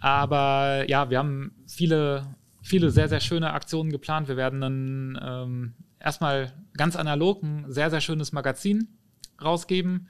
[0.00, 2.26] Aber ja, wir haben viele,
[2.62, 4.28] viele sehr, sehr schöne Aktionen geplant.
[4.28, 8.88] Wir werden dann ähm, erstmal ganz analog ein sehr, sehr schönes Magazin
[9.42, 10.08] rausgeben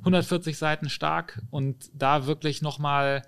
[0.00, 3.22] 140 Seiten stark und da wirklich nochmal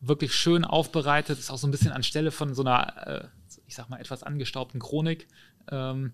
[0.00, 3.24] wirklich schön aufbereitet, ist auch so ein bisschen anstelle von so einer, äh,
[3.66, 5.28] ich sag mal, etwas angestaubten Chronik.
[5.70, 6.12] Ähm,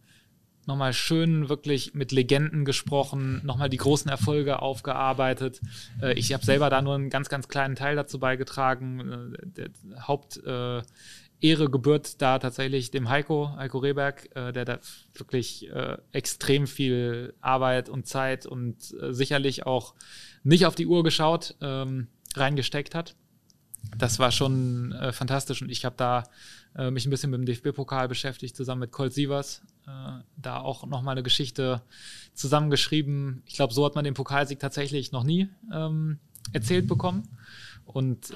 [0.67, 5.61] nochmal schön wirklich mit Legenden gesprochen, nochmal die großen Erfolge aufgearbeitet.
[6.01, 9.35] Äh, ich habe selber da nur einen ganz, ganz kleinen Teil dazu beigetragen.
[9.35, 10.41] Äh, der Haupt,
[11.41, 14.79] Ehre gebührt da tatsächlich dem Heiko, Heiko Rehberg, äh, der da
[15.15, 19.95] wirklich äh, extrem viel Arbeit und Zeit und äh, sicherlich auch
[20.43, 23.15] nicht auf die Uhr geschaut ähm, reingesteckt hat.
[23.97, 26.25] Das war schon äh, fantastisch und ich habe da
[26.77, 29.63] äh, mich ein bisschen mit dem DFB-Pokal beschäftigt, zusammen mit Colt Sievers.
[29.87, 31.83] Äh, da auch nochmal eine Geschichte
[32.35, 33.43] zusammengeschrieben.
[33.47, 36.19] Ich glaube, so hat man den Pokalsieg tatsächlich noch nie ähm,
[36.53, 37.29] erzählt bekommen
[37.85, 38.33] und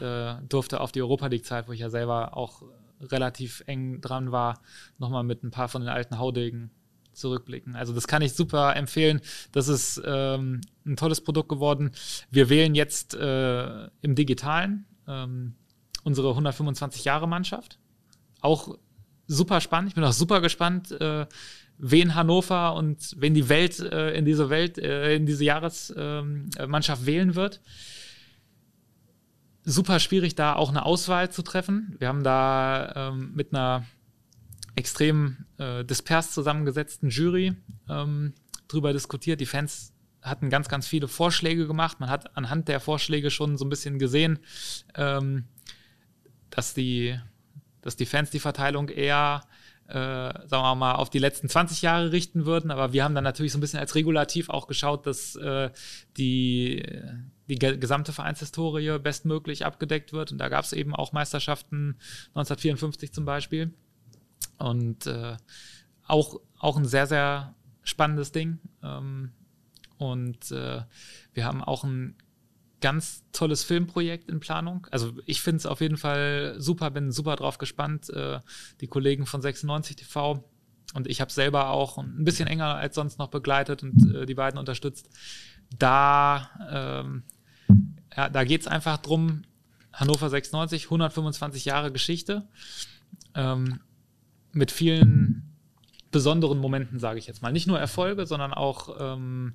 [0.49, 2.64] durfte auf die Europa League-Zeit, wo ich ja selber auch
[3.11, 4.61] relativ eng dran war,
[4.99, 6.71] nochmal mit ein paar von den alten Haudegen
[7.12, 7.77] zurückblicken.
[7.77, 9.21] Also das kann ich super empfehlen.
[9.53, 11.93] Das ist ähm, ein tolles Produkt geworden.
[12.31, 15.55] Wir wählen jetzt äh, im Digitalen ähm,
[16.03, 17.79] unsere 125 Jahre Mannschaft.
[18.40, 18.77] Auch
[19.27, 19.90] super spannend.
[19.90, 21.27] Ich bin auch super gespannt, äh,
[21.79, 27.07] wen Hannover und wen die Welt äh, in diese Welt, äh, in diese Jahresmannschaft ähm,
[27.07, 27.61] wählen wird
[29.64, 31.96] super schwierig, da auch eine Auswahl zu treffen.
[31.98, 33.85] Wir haben da ähm, mit einer
[34.77, 37.55] extrem äh, dispers zusammengesetzten Jury
[37.88, 38.35] ähm,
[38.68, 39.40] drüber diskutiert.
[39.40, 42.00] Die Fans hatten ganz, ganz viele Vorschläge gemacht.
[42.00, 44.38] Man hat anhand der Vorschläge schon so ein bisschen gesehen,
[44.94, 45.44] ähm,
[46.50, 47.18] dass, die,
[47.83, 49.42] dass die Fans die Verteilung eher
[49.87, 52.70] äh, sagen wir mal, auf die letzten 20 Jahre richten würden.
[52.70, 55.70] Aber wir haben dann natürlich so ein bisschen als Regulativ auch geschaut, dass äh,
[56.16, 56.83] die,
[57.48, 60.33] die gesamte Vereinshistorie bestmöglich abgedeckt wird.
[60.33, 61.96] Und da gab es eben auch Meisterschaften
[62.28, 63.74] 1954 zum Beispiel.
[64.59, 65.37] Und äh,
[66.07, 68.59] auch, auch ein sehr, sehr spannendes Ding.
[68.83, 69.33] Ähm,
[69.98, 70.83] und äh,
[71.33, 72.16] wir haben auch ein
[72.80, 74.87] ganz tolles Filmprojekt in Planung.
[74.90, 78.11] Also ich finde es auf jeden Fall super, bin super drauf gespannt.
[78.11, 78.40] Äh,
[78.80, 80.44] die Kollegen von 96 TV
[80.92, 84.35] und ich habe selber auch ein bisschen enger als sonst noch begleitet und äh, die
[84.35, 85.09] beiden unterstützt.
[85.78, 87.22] Da ähm,
[88.16, 89.42] ja, da geht es einfach drum,
[89.92, 92.48] Hannover 96, 125 Jahre Geschichte,
[93.35, 93.81] ähm,
[94.53, 95.55] mit vielen
[96.11, 97.53] besonderen Momenten, sage ich jetzt mal.
[97.53, 99.55] Nicht nur Erfolge, sondern auch, ähm,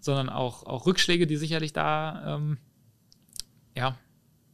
[0.00, 2.58] sondern auch, auch Rückschläge, die sicherlich da ähm,
[3.76, 3.96] ja,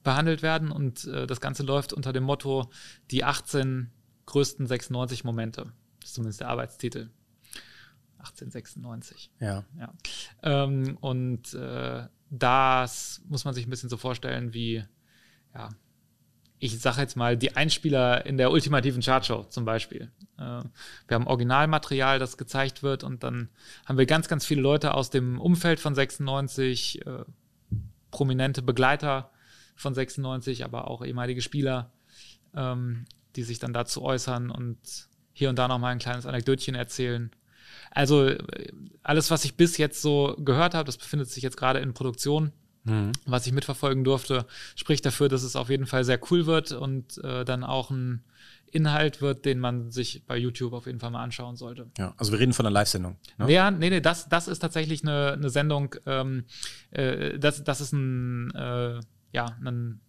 [0.02, 0.72] behandelt werden.
[0.72, 2.70] Und äh, das Ganze läuft unter dem Motto
[3.10, 3.90] die 18
[4.26, 5.72] größten 96 Momente.
[6.00, 7.10] Das ist zumindest der Arbeitstitel.
[8.18, 9.30] 1896.
[9.40, 9.64] Ja.
[9.78, 9.92] ja.
[10.42, 12.06] Ähm, und äh,
[12.42, 14.84] das muss man sich ein bisschen so vorstellen wie,
[15.54, 15.70] ja,
[16.58, 20.10] ich sage jetzt mal, die Einspieler in der ultimativen Chartshow zum Beispiel.
[20.38, 20.62] Äh,
[21.08, 23.48] wir haben Originalmaterial, das gezeigt wird und dann
[23.84, 27.24] haben wir ganz, ganz viele Leute aus dem Umfeld von 96, äh,
[28.10, 29.30] prominente Begleiter
[29.74, 31.92] von 96, aber auch ehemalige Spieler,
[32.54, 33.04] ähm,
[33.36, 34.78] die sich dann dazu äußern und
[35.34, 37.30] hier und da nochmal ein kleines Anekdötchen erzählen.
[37.90, 38.32] Also
[39.02, 42.52] alles, was ich bis jetzt so gehört habe, das befindet sich jetzt gerade in Produktion.
[42.84, 43.12] Mhm.
[43.24, 44.46] Was ich mitverfolgen durfte,
[44.76, 48.22] spricht dafür, dass es auf jeden Fall sehr cool wird und äh, dann auch ein
[48.70, 51.88] Inhalt wird, den man sich bei YouTube auf jeden Fall mal anschauen sollte.
[51.98, 53.16] Ja, also wir reden von einer Live-Sendung.
[53.38, 53.52] Ne?
[53.52, 56.44] Ja, nee, nee, das, das ist tatsächlich eine, eine Sendung, ähm,
[56.90, 59.00] äh, das, das ist ein, äh,
[59.32, 60.00] ja, ein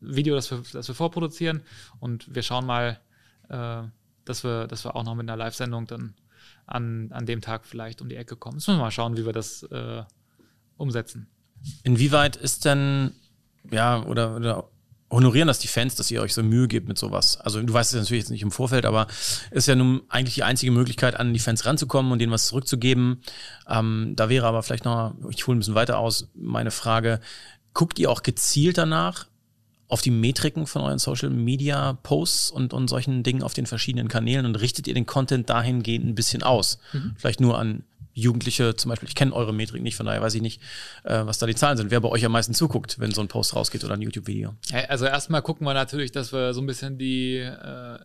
[0.00, 1.62] Video, das wir, das wir vorproduzieren
[2.00, 3.00] und wir schauen mal,
[3.48, 3.82] äh,
[4.24, 6.14] dass, wir, dass wir auch noch mit einer Live-Sendung dann
[6.66, 8.58] an, an dem Tag vielleicht um die Ecke kommen.
[8.58, 10.02] Jetzt müssen wir mal schauen, wie wir das äh,
[10.76, 11.28] umsetzen.
[11.84, 13.12] Inwieweit ist denn,
[13.70, 14.68] ja, oder, oder
[15.10, 17.38] honorieren das die Fans, dass ihr euch so Mühe gebt mit sowas?
[17.40, 19.06] Also du weißt es natürlich jetzt nicht im Vorfeld, aber
[19.50, 23.22] ist ja nun eigentlich die einzige Möglichkeit, an die Fans ranzukommen und denen was zurückzugeben.
[23.68, 27.20] Ähm, da wäre aber vielleicht noch, ich hole ein bisschen weiter aus, meine Frage,
[27.72, 29.26] guckt ihr auch gezielt danach
[29.88, 34.08] auf die Metriken von euren Social Media Posts und, und solchen Dingen auf den verschiedenen
[34.08, 36.78] Kanälen und richtet ihr den Content dahingehend ein bisschen aus?
[36.92, 37.14] Mhm.
[37.16, 37.84] Vielleicht nur an
[38.16, 40.62] Jugendliche zum Beispiel, ich kenne eure Metrik nicht, von daher weiß ich nicht,
[41.04, 41.90] äh, was da die Zahlen sind.
[41.90, 44.54] Wer bei euch am meisten zuguckt, wenn so ein Post rausgeht oder ein YouTube-Video?
[44.88, 47.98] Also erstmal gucken wir natürlich, dass wir so ein bisschen die äh,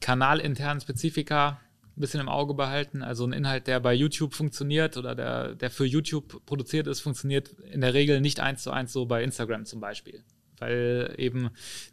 [0.00, 1.60] kanalinternen Spezifika
[1.96, 3.02] ein bisschen im Auge behalten.
[3.02, 7.50] Also ein Inhalt, der bei YouTube funktioniert oder der, der für YouTube produziert ist, funktioniert
[7.70, 10.24] in der Regel nicht eins zu eins so bei Instagram zum Beispiel.
[10.58, 11.50] Weil eben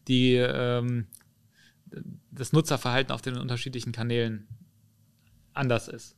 [0.08, 1.08] die ähm,
[2.32, 4.48] das Nutzerverhalten auf den unterschiedlichen Kanälen
[5.54, 6.16] anders ist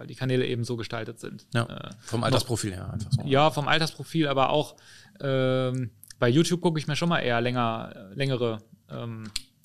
[0.00, 1.46] weil die Kanäle eben so gestaltet sind.
[1.52, 3.22] Ja, äh, vom Altersprofil her einfach so.
[3.26, 4.76] Ja, vom Altersprofil, aber auch
[5.20, 9.24] ähm, bei YouTube gucke ich mir schon mal eher länger, längere ähm,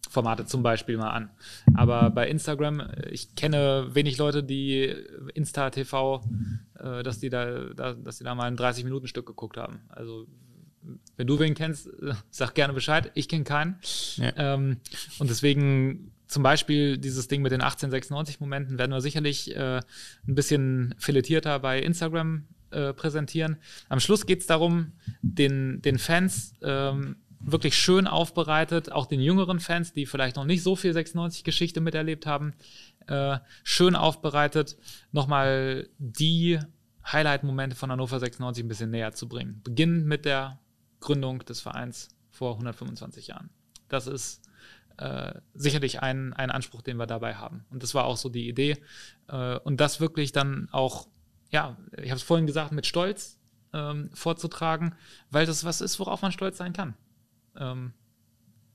[0.09, 1.29] Formate zum Beispiel mal an.
[1.73, 4.93] Aber bei Instagram, ich kenne wenig Leute, die
[5.33, 6.21] Insta TV,
[6.79, 9.83] äh, dass die da, da, dass die da mal ein 30-Minuten-Stück geguckt haben.
[9.87, 10.27] Also
[11.17, 11.89] wenn du wen kennst,
[12.29, 13.11] sag gerne Bescheid.
[13.15, 13.79] Ich kenne keinen.
[14.17, 14.33] Ja.
[14.53, 14.77] Ähm,
[15.19, 19.77] und deswegen zum Beispiel dieses Ding mit den 1896-Momenten werden wir sicherlich äh,
[20.27, 23.57] ein bisschen filetierter bei Instagram äh, präsentieren.
[23.89, 29.59] Am Schluss geht es darum, den, den Fans ähm, wirklich schön aufbereitet, auch den jüngeren
[29.59, 32.53] Fans, die vielleicht noch nicht so viel 96-Geschichte miterlebt haben,
[33.07, 34.77] äh, schön aufbereitet,
[35.11, 36.59] nochmal die
[37.11, 39.61] Highlight-Momente von Hannover 96 ein bisschen näher zu bringen.
[39.63, 40.59] Beginnend mit der
[40.99, 43.49] Gründung des Vereins vor 125 Jahren.
[43.89, 44.41] Das ist
[44.97, 47.65] äh, sicherlich ein, ein Anspruch, den wir dabei haben.
[47.69, 48.77] Und das war auch so die Idee.
[49.27, 51.07] Äh, und das wirklich dann auch,
[51.51, 53.37] ja, ich habe es vorhin gesagt, mit Stolz
[53.73, 54.95] ähm, vorzutragen,
[55.29, 56.95] weil das was ist, worauf man stolz sein kann.
[57.57, 57.93] Ähm,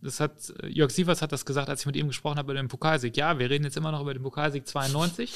[0.02, 2.68] das hat, Jörg Sievers hat das gesagt, als ich mit ihm gesprochen habe über den
[2.68, 3.16] Pokalsieg.
[3.16, 5.32] Ja, wir reden jetzt immer noch über den Pokalsieg 92.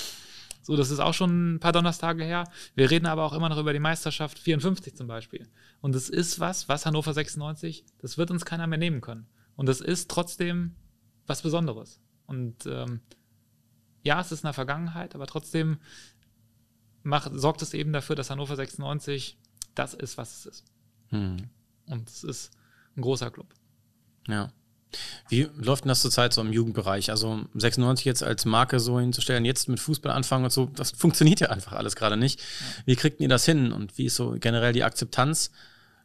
[0.64, 2.44] So, das ist auch schon ein paar Donnerstage her.
[2.74, 5.46] Wir reden aber auch immer noch über die Meisterschaft 54 zum Beispiel.
[5.82, 9.26] Und das ist was, was Hannover 96, das wird uns keiner mehr nehmen können.
[9.56, 10.74] Und es ist trotzdem
[11.26, 12.00] was Besonderes.
[12.26, 13.00] Und ähm,
[14.04, 15.76] ja, es ist in der Vergangenheit, aber trotzdem
[17.02, 19.36] macht, sorgt es eben dafür, dass Hannover 96
[19.74, 20.64] das ist, was es ist.
[21.08, 21.50] Hm.
[21.86, 22.56] Und es ist
[22.96, 23.52] ein großer Club.
[24.28, 24.50] Ja.
[25.28, 27.10] Wie läuft denn das zurzeit so im Jugendbereich?
[27.10, 31.40] Also 96 jetzt als Marke so hinzustellen, jetzt mit Fußball anfangen und so, das funktioniert
[31.40, 32.40] ja einfach alles gerade nicht.
[32.84, 35.50] Wie kriegt ihr das hin und wie ist so generell die Akzeptanz?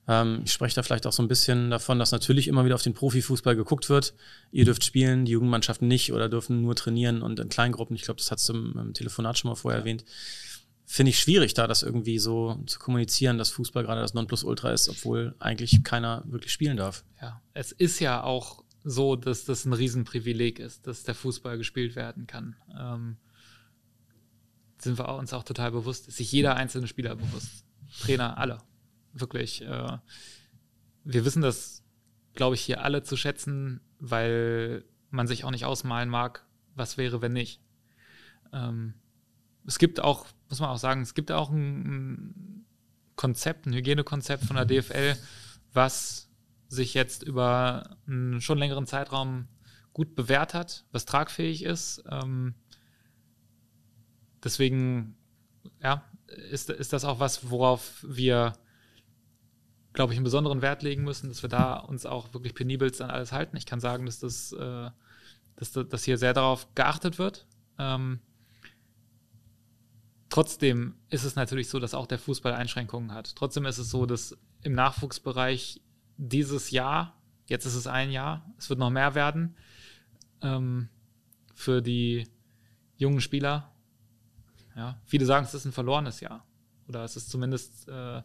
[0.10, 2.82] Ähm, ich spreche da vielleicht auch so ein bisschen davon, dass natürlich immer wieder auf
[2.82, 4.16] den Profifußball geguckt wird.
[4.52, 7.96] Ihr dürft spielen, die Jugendmannschaften nicht oder dürfen nur trainieren und in Kleingruppen.
[7.96, 9.82] Ich glaube, das hast du im, im, Telefonat schon mal vorher ja.
[9.84, 10.04] erwähnt.
[10.86, 14.90] Finde ich schwierig, da das irgendwie so zu kommunizieren, dass Fußball gerade das Nonplusultra ist,
[14.90, 17.04] obwohl eigentlich keiner wirklich spielen darf.
[17.22, 21.96] Ja, es ist ja auch so, dass das ein Riesenprivileg ist, dass der Fußball gespielt
[21.96, 22.56] werden kann.
[22.78, 23.18] Ähm,
[24.78, 27.66] sind wir uns auch total bewusst, ist sich jeder einzelne Spieler bewusst.
[28.00, 28.60] Trainer, alle
[29.14, 29.62] wirklich.
[29.62, 29.98] Äh,
[31.04, 31.84] wir wissen das,
[32.34, 37.22] glaube ich, hier alle zu schätzen, weil man sich auch nicht ausmalen mag, was wäre,
[37.22, 37.62] wenn nicht.
[38.54, 38.94] Ähm,
[39.66, 42.66] es gibt auch, muss man auch sagen, es gibt auch ein, ein
[43.16, 45.18] Konzept, ein Hygienekonzept von der DFL,
[45.74, 46.29] was
[46.70, 49.48] sich jetzt über einen schon längeren Zeitraum
[49.92, 52.04] gut bewährt hat, was tragfähig ist.
[52.10, 52.56] Ähm,
[54.44, 55.18] deswegen,
[55.84, 58.54] ja, ist, ist das auch was, worauf wir
[59.94, 63.10] glaube ich, einen besonderen Wert legen müssen, dass wir da uns auch wirklich penibelst an
[63.10, 63.58] alles halten.
[63.58, 64.90] Ich kann sagen, dass das, äh,
[65.56, 67.48] dass, dass hier sehr darauf geachtet wird.
[67.78, 68.20] Ähm,
[70.30, 73.36] trotzdem ist es natürlich so, dass auch der Fußball Einschränkungen hat.
[73.36, 75.82] Trotzdem ist es so, dass im Nachwuchsbereich
[76.20, 79.56] dieses Jahr, jetzt ist es ein Jahr, es wird noch mehr werden,
[80.42, 80.90] ähm,
[81.56, 82.28] für die
[82.98, 83.74] jungen Spieler.
[84.76, 86.46] Ja, viele sagen, es ist ein verlorenes Jahr.
[86.88, 88.22] Oder es ist zumindest äh,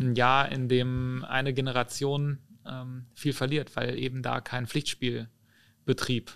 [0.00, 6.32] ein Jahr, in dem eine Generation ähm, viel verliert, weil eben da kein Pflichtspielbetrieb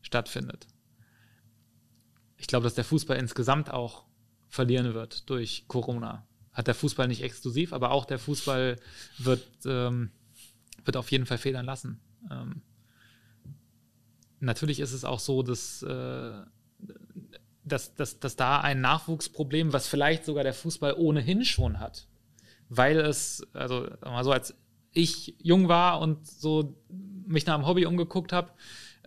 [0.00, 0.66] stattfindet.
[2.36, 4.04] Ich glaube, dass der Fußball insgesamt auch
[4.48, 6.26] verlieren wird durch Corona.
[6.52, 8.76] Hat der Fußball nicht exklusiv, aber auch der Fußball
[9.18, 10.10] wird, ähm,
[10.84, 12.00] wird auf jeden Fall federn lassen.
[12.30, 12.62] Ähm,
[14.40, 16.42] natürlich ist es auch so, dass äh,
[17.64, 22.06] dass, dass, dass da ein Nachwuchsproblem, was vielleicht sogar der Fußball ohnehin schon hat,
[22.68, 24.54] weil es, also mal so, als
[24.92, 26.76] ich jung war und so
[27.26, 28.50] mich nach einem Hobby umgeguckt habe,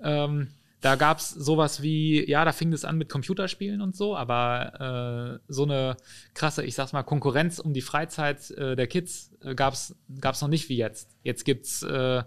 [0.02, 0.50] ähm,
[0.84, 5.40] da gab es sowas wie, ja, da fing es an mit Computerspielen und so, aber
[5.40, 5.96] äh, so eine
[6.34, 10.50] krasse, ich sag's mal, Konkurrenz um die Freizeit äh, der Kids äh, gab's gab's noch
[10.50, 11.10] nicht wie jetzt.
[11.24, 12.24] Jetzt gibt's, äh,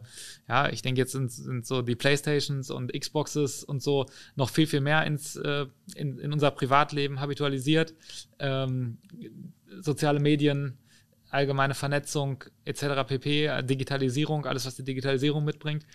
[0.49, 4.67] ja, ich denke, jetzt sind, sind so die Playstations und Xboxes und so noch viel,
[4.67, 7.93] viel mehr ins, äh, in, in unser Privatleben habitualisiert.
[8.39, 8.97] Ähm,
[9.83, 10.79] soziale Medien,
[11.37, 13.07] allgemeine Vernetzung etc.
[13.07, 15.87] pp, Digitalisierung, alles, was die Digitalisierung mitbringt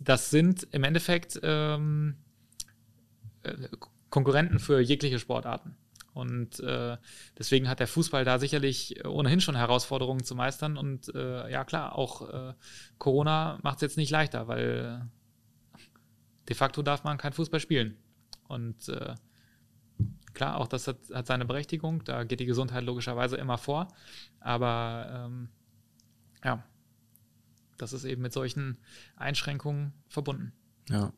[0.00, 2.16] das sind im Endeffekt ähm,
[3.42, 3.54] äh,
[4.10, 5.76] Konkurrenten für jegliche Sportarten.
[6.12, 6.96] Und äh,
[7.36, 10.76] deswegen hat der Fußball da sicherlich ohnehin schon Herausforderungen zu meistern.
[10.76, 12.54] Und äh, ja, klar, auch äh,
[12.98, 15.08] Corona macht es jetzt nicht leichter, weil
[16.48, 17.96] de facto darf man kein Fußball spielen.
[18.46, 19.14] Und äh,
[20.34, 22.04] klar, auch das hat, hat, seine Berechtigung.
[22.04, 23.88] Da geht die Gesundheit logischerweise immer vor.
[24.40, 25.48] Aber ähm,
[26.44, 26.62] ja,
[27.78, 28.78] das ist eben mit solchen
[29.16, 30.52] Einschränkungen verbunden.
[30.90, 31.12] Ja.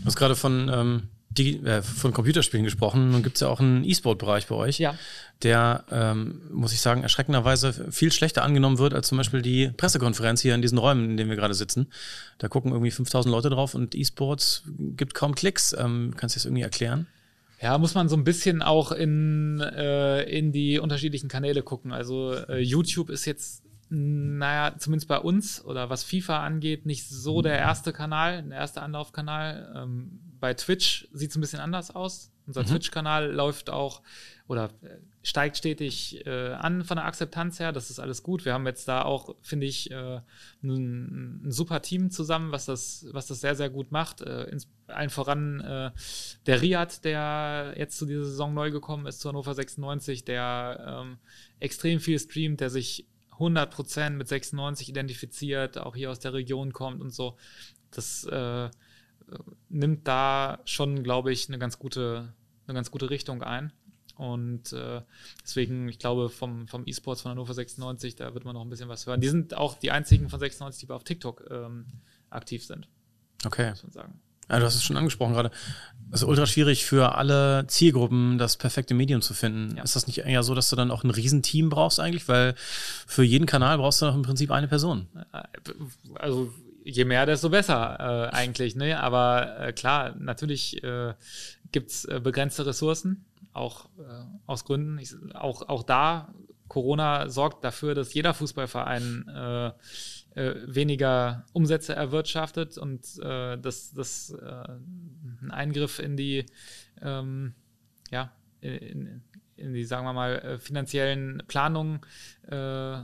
[0.00, 3.10] Du hast gerade von, ähm, die, äh, von Computerspielen gesprochen.
[3.10, 4.94] Nun gibt es ja auch einen E-Sport-Bereich bei euch, ja.
[5.42, 10.40] der, ähm, muss ich sagen, erschreckenderweise viel schlechter angenommen wird als zum Beispiel die Pressekonferenz
[10.40, 11.88] hier in diesen Räumen, in denen wir gerade sitzen.
[12.38, 15.74] Da gucken irgendwie 5000 Leute drauf und E-Sports gibt kaum Klicks.
[15.78, 17.06] Ähm, kannst du das irgendwie erklären?
[17.60, 21.92] Ja, muss man so ein bisschen auch in, äh, in die unterschiedlichen Kanäle gucken.
[21.92, 27.40] Also äh, YouTube ist jetzt naja, zumindest bei uns oder was FIFA angeht, nicht so
[27.40, 29.72] der erste Kanal, der erste Anlaufkanal.
[29.76, 32.32] Ähm, bei Twitch sieht es ein bisschen anders aus.
[32.46, 32.66] Unser mhm.
[32.66, 34.02] Twitch-Kanal läuft auch
[34.48, 37.72] oder äh, steigt stetig äh, an von der Akzeptanz her.
[37.72, 38.44] Das ist alles gut.
[38.44, 40.20] Wir haben jetzt da auch, finde ich, äh,
[40.62, 44.20] ein, ein, super Team zusammen, was das, was das sehr, sehr gut macht.
[44.20, 45.90] Äh, ins, allen voran äh,
[46.46, 51.18] der Riad, der jetzt zu dieser Saison neu gekommen ist, zu Hannover 96, der ähm,
[51.58, 57.00] extrem viel streamt, der sich 100% mit 96 identifiziert, auch hier aus der Region kommt
[57.00, 57.36] und so.
[57.90, 58.70] Das äh,
[59.70, 62.32] nimmt da schon, glaube ich, eine ganz gute,
[62.68, 63.72] eine ganz gute Richtung ein.
[64.16, 65.02] Und äh,
[65.42, 68.88] deswegen, ich glaube, vom, vom E-Sports von Hannover 96, da wird man noch ein bisschen
[68.88, 69.20] was hören.
[69.20, 71.86] Die sind auch die einzigen von 96, die auf TikTok ähm,
[72.30, 72.88] aktiv sind.
[73.44, 73.70] Okay.
[73.70, 74.20] Muss man sagen.
[74.48, 75.50] Ja, du hast es schon angesprochen gerade.
[76.12, 79.76] Es ist ultra schwierig für alle Zielgruppen, das perfekte Medium zu finden.
[79.76, 79.82] Ja.
[79.82, 82.28] Ist das nicht eher so, dass du dann auch ein Riesenteam brauchst eigentlich?
[82.28, 85.08] Weil für jeden Kanal brauchst du noch im Prinzip eine Person.
[86.14, 86.52] Also
[86.84, 88.76] je mehr, desto besser äh, eigentlich.
[88.76, 89.00] Ne?
[89.00, 91.14] Aber äh, klar, natürlich äh,
[91.72, 93.24] gibt es äh, begrenzte Ressourcen,
[93.56, 94.98] auch äh, aus Gründen.
[94.98, 96.34] Ich, auch, auch da,
[96.68, 99.66] Corona sorgt dafür, dass jeder Fußballverein äh,
[100.36, 104.68] äh, weniger Umsätze erwirtschaftet und äh, das, das äh,
[105.42, 106.46] ein Eingriff in die,
[107.00, 107.54] ähm,
[108.10, 109.22] ja, in,
[109.56, 112.00] in, die, sagen wir mal, äh, finanziellen Planungen
[112.48, 112.98] äh,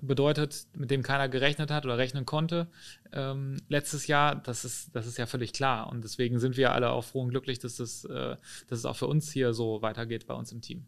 [0.00, 2.68] bedeutet, mit dem keiner gerechnet hat oder rechnen konnte
[3.12, 5.88] ähm, letztes Jahr, das ist, das ist ja völlig klar.
[5.90, 8.36] Und deswegen sind wir alle auch froh und glücklich, dass, das, äh,
[8.68, 10.86] dass es auch für uns hier so weitergeht bei uns im Team.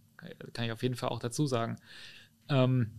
[0.53, 1.77] Kann ich auf jeden Fall auch dazu sagen.
[2.49, 2.93] Ähm,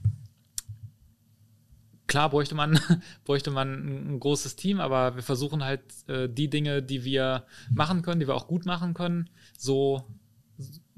[2.08, 2.80] klar bräuchte man,
[3.24, 8.02] bräuchte man ein großes Team, aber wir versuchen halt äh, die Dinge, die wir machen
[8.02, 10.04] können, die wir auch gut machen können, so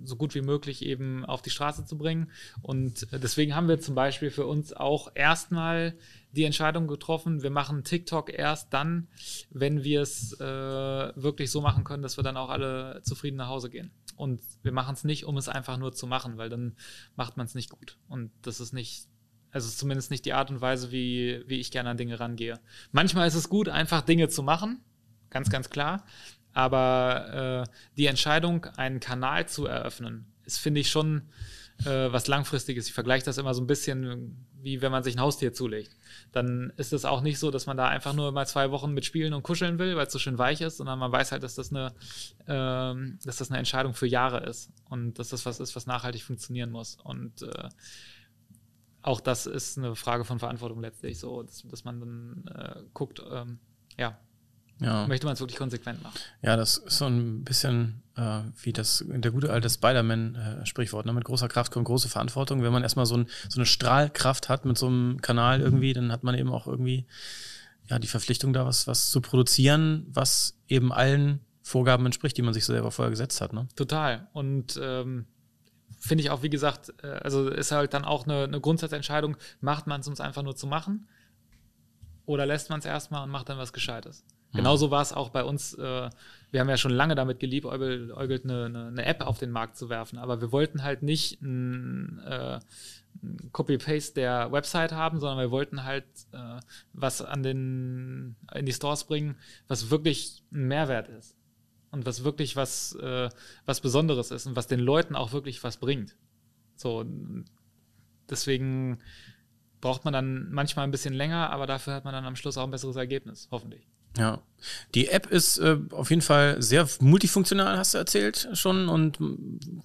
[0.03, 2.31] so gut wie möglich eben auf die Straße zu bringen.
[2.62, 5.95] Und deswegen haben wir zum Beispiel für uns auch erstmal
[6.31, 9.08] die Entscheidung getroffen, wir machen TikTok erst dann,
[9.51, 13.47] wenn wir es äh, wirklich so machen können, dass wir dann auch alle zufrieden nach
[13.47, 13.91] Hause gehen.
[14.17, 16.75] Und wir machen es nicht, um es einfach nur zu machen, weil dann
[17.15, 17.97] macht man es nicht gut.
[18.08, 19.08] Und das ist nicht
[19.55, 22.60] also zumindest nicht die Art und Weise, wie, wie ich gerne an Dinge rangehe.
[22.91, 24.81] Manchmal ist es gut, einfach Dinge zu machen,
[25.29, 26.05] ganz, ganz klar.
[26.56, 31.24] Aber äh, die Entscheidung, einen Kanal zu eröffnen, ist, finde ich, schon
[31.84, 32.88] äh, was Langfristiges.
[32.88, 35.98] Ich vergleiche das immer so ein bisschen, wie wenn man sich ein Haustier zulegt.
[36.32, 39.04] Dann ist es auch nicht so, dass man da einfach nur mal zwei Wochen mit
[39.04, 41.56] spielen und kuscheln will, weil es so schön weich ist, sondern man weiß halt, dass
[41.56, 41.94] das eine,
[42.48, 46.24] ähm, dass das eine Entscheidung für Jahre ist und dass das was ist, was nachhaltig
[46.24, 46.98] funktionieren muss.
[47.04, 47.70] Und äh,
[49.02, 53.22] auch das ist eine Frage von Verantwortung letztlich, so, dass, dass man dann äh, guckt,
[53.30, 53.60] ähm,
[53.98, 54.18] ja,
[54.80, 55.08] ja.
[55.08, 56.20] möchte man es wirklich konsequent machen.
[56.42, 61.06] Ja, das ist so ein bisschen äh, wie das der gute alte Spider-Man-Sprichwort.
[61.06, 61.14] Äh, ne?
[61.14, 62.64] Mit großer Kraft kommt große Verantwortung.
[62.64, 66.12] Wenn man erstmal so, ein, so eine Strahlkraft hat mit so einem Kanal irgendwie, dann
[66.12, 67.06] hat man eben auch irgendwie
[67.88, 72.54] ja die Verpflichtung, da was, was zu produzieren, was eben allen Vorgaben entspricht, die man
[72.54, 73.54] sich selber vorher gesetzt hat.
[73.54, 73.67] Ne?
[73.76, 74.28] Total.
[74.34, 75.26] Und ähm,
[76.00, 79.88] finde ich auch, wie gesagt, äh, also ist halt dann auch eine, eine Grundsatzentscheidung, macht
[79.88, 81.08] man es, um es einfach nur zu machen?
[82.26, 84.23] Oder lässt man es erstmal und macht dann was Gescheites?
[84.56, 84.58] Mhm.
[84.58, 85.73] Genauso war es auch bei uns.
[85.73, 86.10] Äh,
[86.51, 89.89] wir haben ja schon lange damit geliebäugelt, eine, eine, eine, App auf den Markt zu
[89.89, 92.60] werfen, aber wir wollten halt nicht ein, äh,
[93.51, 96.60] Copy-Paste der Website haben, sondern wir wollten halt äh,
[96.93, 99.35] was an den, in die Stores bringen,
[99.67, 101.35] was wirklich ein Mehrwert ist.
[101.91, 103.29] und was wirklich was, äh,
[103.65, 106.17] was Besonderes ist und was den Leuten auch wirklich was bringt.
[106.75, 107.06] So,
[108.29, 108.99] deswegen
[109.81, 112.63] braucht man dann manchmal ein bisschen länger, aber dafür hat man dann am Schluss auch
[112.63, 113.87] ein besseres Ergebnis, hoffentlich.
[114.18, 114.42] Ja.
[114.94, 118.90] Die App ist äh, auf jeden Fall sehr multifunktional, hast du erzählt schon.
[118.90, 119.20] Und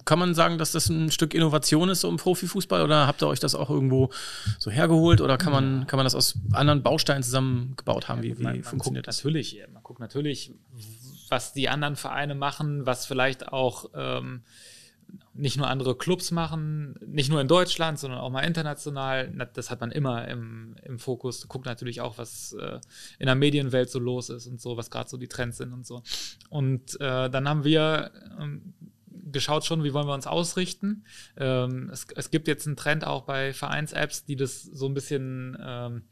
[0.05, 2.81] kann man sagen, dass das ein Stück Innovation ist so im Profifußball?
[2.81, 4.09] Oder habt ihr euch das auch irgendwo
[4.57, 5.21] so hergeholt?
[5.21, 8.23] Oder kann man, kann man das aus anderen Bausteinen zusammengebaut haben?
[8.23, 9.17] Wie, wie man, man funktioniert guckt das?
[9.19, 10.53] Natürlich, man guckt natürlich,
[11.29, 14.41] was die anderen Vereine machen, was vielleicht auch ähm,
[15.33, 19.31] nicht nur andere Clubs machen, nicht nur in Deutschland, sondern auch mal international.
[19.53, 21.47] Das hat man immer im, im Fokus.
[21.47, 22.79] Guckt natürlich auch, was äh,
[23.17, 25.85] in der Medienwelt so los ist und so, was gerade so die Trends sind und
[25.85, 26.03] so.
[26.49, 28.73] Und äh, dann haben wir ähm,
[29.31, 31.05] geschaut schon, wie wollen wir uns ausrichten.
[31.37, 35.57] Ähm, es, es, gibt jetzt einen Trend auch bei Vereins-Apps, die das so ein bisschen,
[35.63, 36.03] ähm,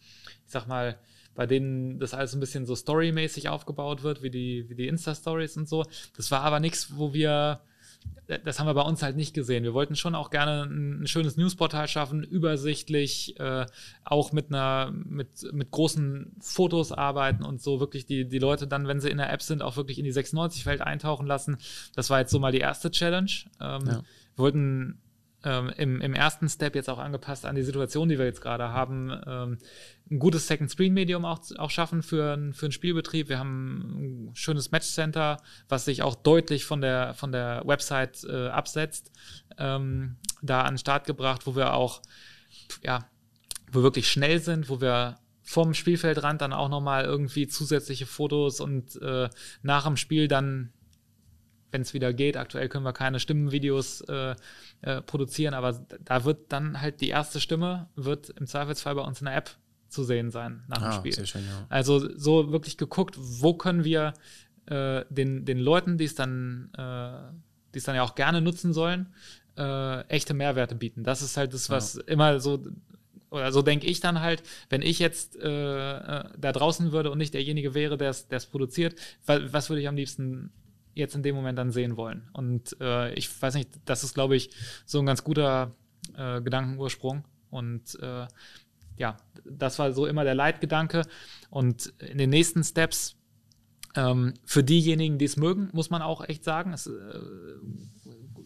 [0.46, 0.98] ich sag mal,
[1.36, 5.58] bei denen das alles ein bisschen so storymäßig aufgebaut wird, wie die, wie die Insta-Stories
[5.58, 5.86] und so.
[6.16, 7.62] Das war aber nichts, wo wir
[8.44, 9.64] das haben wir bei uns halt nicht gesehen.
[9.64, 13.66] Wir wollten schon auch gerne ein, schönes Newsportal schaffen, übersichtlich, äh,
[14.04, 18.88] auch mit einer, mit, mit großen Fotos arbeiten und so wirklich die, die Leute dann,
[18.88, 21.58] wenn sie in der App sind, auch wirklich in die 96-Welt eintauchen lassen.
[21.96, 23.32] Das war jetzt so mal die erste Challenge.
[23.60, 23.94] Ähm, ja.
[23.94, 24.04] Wir
[24.36, 25.02] wollten
[25.44, 28.70] ähm, im, im ersten Step jetzt auch angepasst an die Situation, die wir jetzt gerade
[28.70, 29.58] haben, ähm,
[30.12, 33.30] ein gutes Second-Screen-Medium auch, auch schaffen für, für einen Spielbetrieb.
[33.30, 35.38] Wir haben ein schönes Match-Center,
[35.70, 39.12] was sich auch deutlich von der, von der Website äh, absetzt,
[39.58, 42.02] ähm, da an den Start gebracht, wo wir auch,
[42.84, 43.08] ja,
[43.72, 48.60] wo wir wirklich schnell sind, wo wir vom Spielfeldrand dann auch nochmal irgendwie zusätzliche Fotos
[48.60, 49.30] und äh,
[49.62, 50.74] nach dem Spiel dann
[51.72, 52.38] wenn es wieder geht.
[52.38, 54.36] Aktuell können wir keine Stimmenvideos äh,
[54.82, 59.20] äh, produzieren, aber da wird dann halt die erste Stimme, wird im Zweifelsfall bei uns
[59.20, 59.52] in der App
[59.90, 61.26] zu sehen sein nach dem ah, Spiel.
[61.26, 61.66] Schön, ja.
[61.70, 64.14] Also so wirklich geguckt, wo können wir
[64.68, 67.34] äh, den, den Leuten, die es dann, äh,
[67.74, 69.14] die es dann ja auch gerne nutzen sollen,
[69.58, 71.04] äh, echte Mehrwerte bieten.
[71.04, 72.04] Das ist halt das, was ja.
[72.06, 72.64] immer so
[73.32, 77.18] oder so denke ich dann halt, wenn ich jetzt äh, äh da draußen würde und
[77.20, 80.52] nicht derjenige wäre, der es produziert, was, was würde ich am liebsten
[81.00, 82.30] jetzt in dem Moment dann sehen wollen.
[82.34, 84.52] Und äh, ich weiß nicht, das ist, glaube ich,
[84.86, 85.76] so ein ganz guter
[86.16, 87.26] äh, Gedankenursprung.
[87.50, 88.28] Und äh,
[88.98, 91.04] ja, das war so immer der Leitgedanke.
[91.50, 93.16] Und in den nächsten Steps,
[93.96, 96.92] ähm, für diejenigen, die es mögen, muss man auch echt sagen, es äh,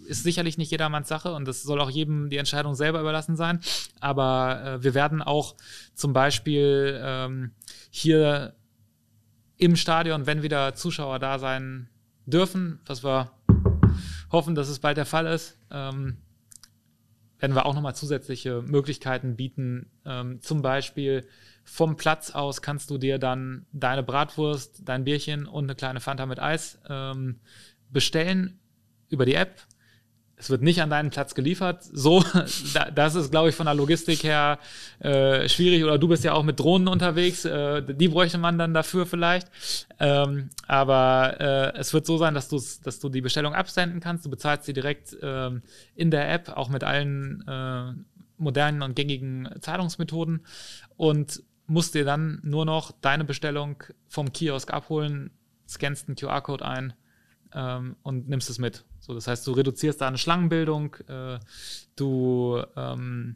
[0.06, 3.60] ist sicherlich nicht jedermanns Sache und das soll auch jedem die Entscheidung selber überlassen sein.
[4.00, 5.56] Aber äh, wir werden auch
[5.96, 7.52] zum Beispiel ähm,
[7.90, 8.56] hier
[9.58, 11.90] im Stadion, wenn wieder Zuschauer da sein
[12.26, 13.32] dürfen, was wir
[14.32, 16.18] hoffen, dass es bald der Fall ist, ähm,
[17.40, 19.92] werden wir auch nochmal zusätzliche Möglichkeiten bieten.
[20.06, 21.28] Ähm, zum Beispiel
[21.66, 26.26] vom Platz aus kannst du dir dann deine Bratwurst, dein Bierchen und eine kleine Fanta
[26.26, 27.40] mit Eis ähm,
[27.90, 28.60] bestellen
[29.10, 29.62] über die App
[30.44, 31.84] es wird nicht an deinen Platz geliefert.
[31.84, 32.22] So,
[32.96, 34.60] das ist, glaube ich, von der Logistik her
[35.00, 35.86] äh, schwierig.
[35.86, 37.46] Oder du bist ja auch mit Drohnen unterwegs.
[37.46, 39.48] Äh, die bräuchte man dann dafür vielleicht.
[40.02, 44.26] Ähm, aber äh, es wird so sein, dass, dass du die Bestellung absenden kannst.
[44.26, 45.62] Du bezahlst sie direkt ähm,
[45.96, 47.94] in der App, auch mit allen äh,
[48.38, 50.46] modernen und gängigen Zahlungsmethoden.
[50.98, 55.32] Und musst dir dann nur noch deine Bestellung vom Kiosk abholen,
[55.70, 56.94] scannst einen QR-Code ein
[57.54, 58.86] ähm, und nimmst es mit.
[59.00, 61.40] So, das heißt, du reduzierst da eine Schlangenbildung, äh,
[61.96, 63.36] du ähm,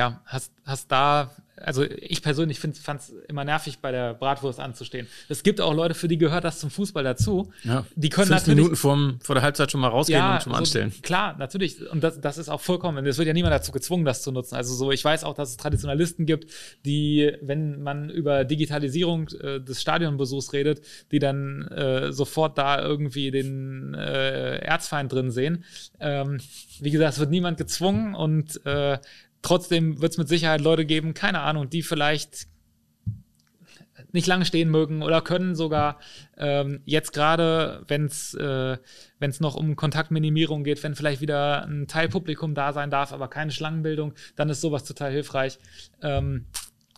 [0.00, 1.30] ja, hast, hast da
[1.62, 5.06] also ich persönlich fand es immer nervig, bei der Bratwurst anzustehen.
[5.28, 7.52] Es gibt auch Leute, für die gehört das zum Fußball dazu.
[7.64, 7.84] Ja.
[7.94, 10.58] Die können Fünf Minuten vorm, vor der Halbzeit schon mal rausgehen ja, und schon mal
[10.58, 10.92] so, anstellen.
[11.02, 11.88] Klar, natürlich.
[11.90, 13.04] Und das, das ist auch vollkommen.
[13.06, 14.54] Es wird ja niemand dazu gezwungen, das zu nutzen.
[14.54, 16.50] Also so, ich weiß auch, dass es Traditionalisten gibt,
[16.84, 20.80] die, wenn man über Digitalisierung äh, des Stadionbesuchs redet,
[21.12, 25.64] die dann äh, sofort da irgendwie den äh, Erzfeind drin sehen.
[25.98, 26.38] Ähm,
[26.80, 28.98] wie gesagt, es wird niemand gezwungen und äh,
[29.42, 32.46] Trotzdem wird es mit Sicherheit Leute geben, keine Ahnung, die vielleicht
[34.12, 35.98] nicht lange stehen mögen oder können sogar
[36.36, 38.78] ähm, jetzt gerade, wenn es äh,
[39.18, 43.28] wenn's noch um Kontaktminimierung geht, wenn vielleicht wieder ein Teil Publikum da sein darf, aber
[43.28, 45.58] keine Schlangenbildung, dann ist sowas total hilfreich.
[46.02, 46.46] Ähm,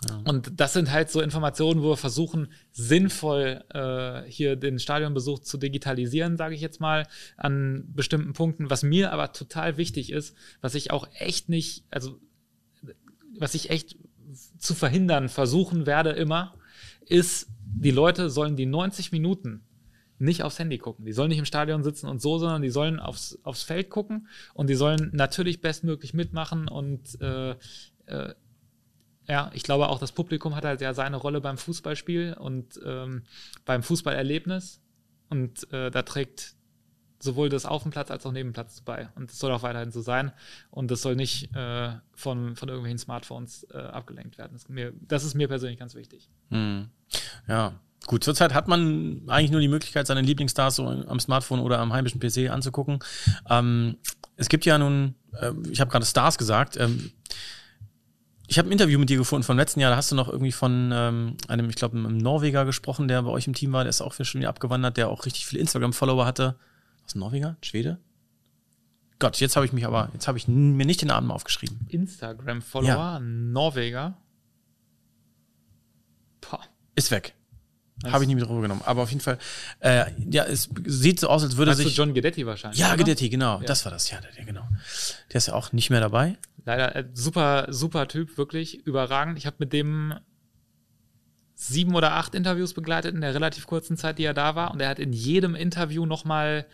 [0.09, 0.21] ja.
[0.25, 5.59] Und das sind halt so Informationen, wo wir versuchen, sinnvoll äh, hier den Stadionbesuch zu
[5.59, 8.69] digitalisieren, sage ich jetzt mal, an bestimmten Punkten.
[8.69, 12.19] Was mir aber total wichtig ist, was ich auch echt nicht, also
[13.43, 13.97] was ich echt
[14.59, 16.55] zu verhindern versuchen werde immer,
[17.05, 19.65] ist, die Leute sollen die 90 Minuten
[20.19, 21.05] nicht aufs Handy gucken.
[21.05, 24.29] Die sollen nicht im Stadion sitzen und so, sondern die sollen aufs, aufs Feld gucken
[24.55, 27.57] und die sollen natürlich bestmöglich mitmachen und äh,
[28.07, 28.35] äh,
[29.29, 33.23] ja, ich glaube auch, das Publikum hat halt ja seine Rolle beim Fußballspiel und ähm,
[33.65, 34.81] beim Fußballerlebnis.
[35.29, 36.57] Und äh, da trägt
[37.23, 39.09] sowohl das auf dem Platz als auch neben dem Platz bei.
[39.15, 40.33] Und das soll auch weiterhin so sein.
[40.71, 44.53] Und das soll nicht äh, von, von irgendwelchen Smartphones äh, abgelenkt werden.
[44.53, 46.29] Das ist, mir, das ist mir persönlich ganz wichtig.
[46.51, 46.89] Hm.
[47.47, 47.75] Ja,
[48.07, 51.93] Gut, zurzeit hat man eigentlich nur die Möglichkeit, seine Lieblingsstars so am Smartphone oder am
[51.93, 52.99] heimischen PC anzugucken.
[53.49, 53.97] Ähm,
[54.37, 57.13] es gibt ja nun, äh, ich habe gerade Stars gesagt, ähm,
[58.49, 60.53] ich habe ein Interview mit dir gefunden vom letzten Jahr, da hast du noch irgendwie
[60.53, 63.91] von ähm, einem, ich glaube, einem Norweger gesprochen, der bei euch im Team war, der
[63.91, 66.57] ist auch schon wieder abgewandert, der auch richtig viele Instagram-Follower hatte.
[67.05, 67.57] Was, Norweger?
[67.63, 67.99] Schwede?
[69.19, 71.87] Gott, jetzt habe ich mich aber, jetzt habe ich mir nicht den Namen aufgeschrieben.
[71.89, 73.21] Instagram-Follower, ja.
[73.21, 74.17] Norweger.
[76.41, 76.59] Poh.
[76.97, 77.35] Ist weg.
[78.05, 78.83] Habe ich nie mit rübergenommen.
[78.85, 79.39] Aber auf jeden Fall,
[79.79, 81.95] äh, ja, es sieht so aus, als würde sich.
[81.95, 82.81] Du John Gedetti wahrscheinlich.
[82.81, 82.97] Ja, oder?
[82.97, 83.61] Gedetti, genau.
[83.61, 83.67] Ja.
[83.67, 84.67] Das war das, ja, der, genau.
[85.31, 86.37] Der ist ja auch nicht mehr dabei.
[86.65, 89.39] Leider, äh, super, super Typ, wirklich überragend.
[89.39, 90.15] Ich habe mit dem
[91.69, 94.73] sieben oder acht Interviews begleitet in der relativ kurzen Zeit, die er da war.
[94.73, 96.67] Und er hat in jedem Interview nochmal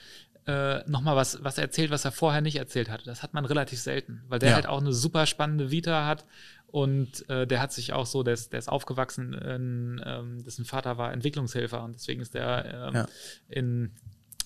[0.47, 3.05] äh, noch was, was erzählt, was er vorher nicht erzählt hatte.
[3.05, 4.55] Das hat man relativ selten, weil der ja.
[4.55, 6.25] halt auch eine super spannende Vita hat
[6.71, 10.65] und äh, der hat sich auch so, der ist, der ist aufgewachsen, in, ähm, dessen
[10.65, 13.07] Vater war Entwicklungshelfer und deswegen ist der ähm, ja.
[13.49, 13.93] in,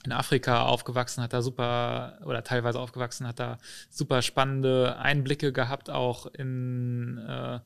[0.05, 3.59] in Afrika aufgewachsen, hat da super, oder teilweise aufgewachsen, hat da
[3.91, 7.59] super spannende Einblicke gehabt, auch in äh,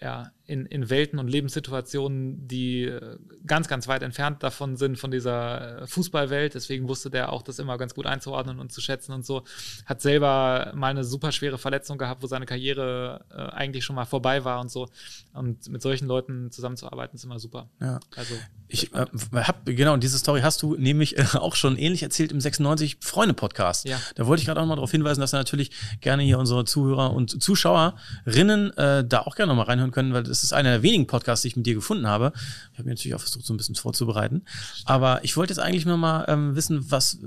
[0.00, 5.10] ja, in, in Welten und Lebenssituationen, die äh, ganz, ganz weit entfernt davon sind, von
[5.10, 6.54] dieser äh, Fußballwelt.
[6.54, 9.44] Deswegen wusste der auch das immer ganz gut einzuordnen und zu schätzen und so.
[9.86, 14.06] Hat selber mal eine super schwere Verletzung gehabt, wo seine Karriere äh, eigentlich schon mal
[14.06, 14.88] vorbei war und so.
[15.32, 17.68] Und mit solchen Leuten zusammenzuarbeiten ist immer super.
[17.80, 18.00] Ja.
[18.16, 18.34] Also,
[18.70, 22.40] ich äh, habe, genau, diese Story hast du nämlich äh, auch schon ähnlich erzählt im
[22.40, 23.86] 96 Freunde-Podcast.
[23.86, 24.00] Ja.
[24.14, 27.42] Da wollte ich gerade auch mal darauf hinweisen, dass natürlich gerne hier unsere Zuhörer und
[27.42, 31.42] Zuschauerinnen äh, da auch gerne nochmal reinhören können, weil das ist einer der wenigen Podcasts,
[31.42, 32.32] die ich mit dir gefunden habe.
[32.72, 34.44] Ich habe mir natürlich auch versucht, so ein bisschen vorzubereiten.
[34.84, 37.18] Aber ich wollte jetzt eigentlich nur mal ähm, wissen, was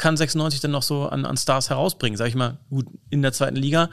[0.00, 2.16] kann 96 denn noch so an, an Stars herausbringen?
[2.16, 3.90] Sag ich mal, gut, in der zweiten Liga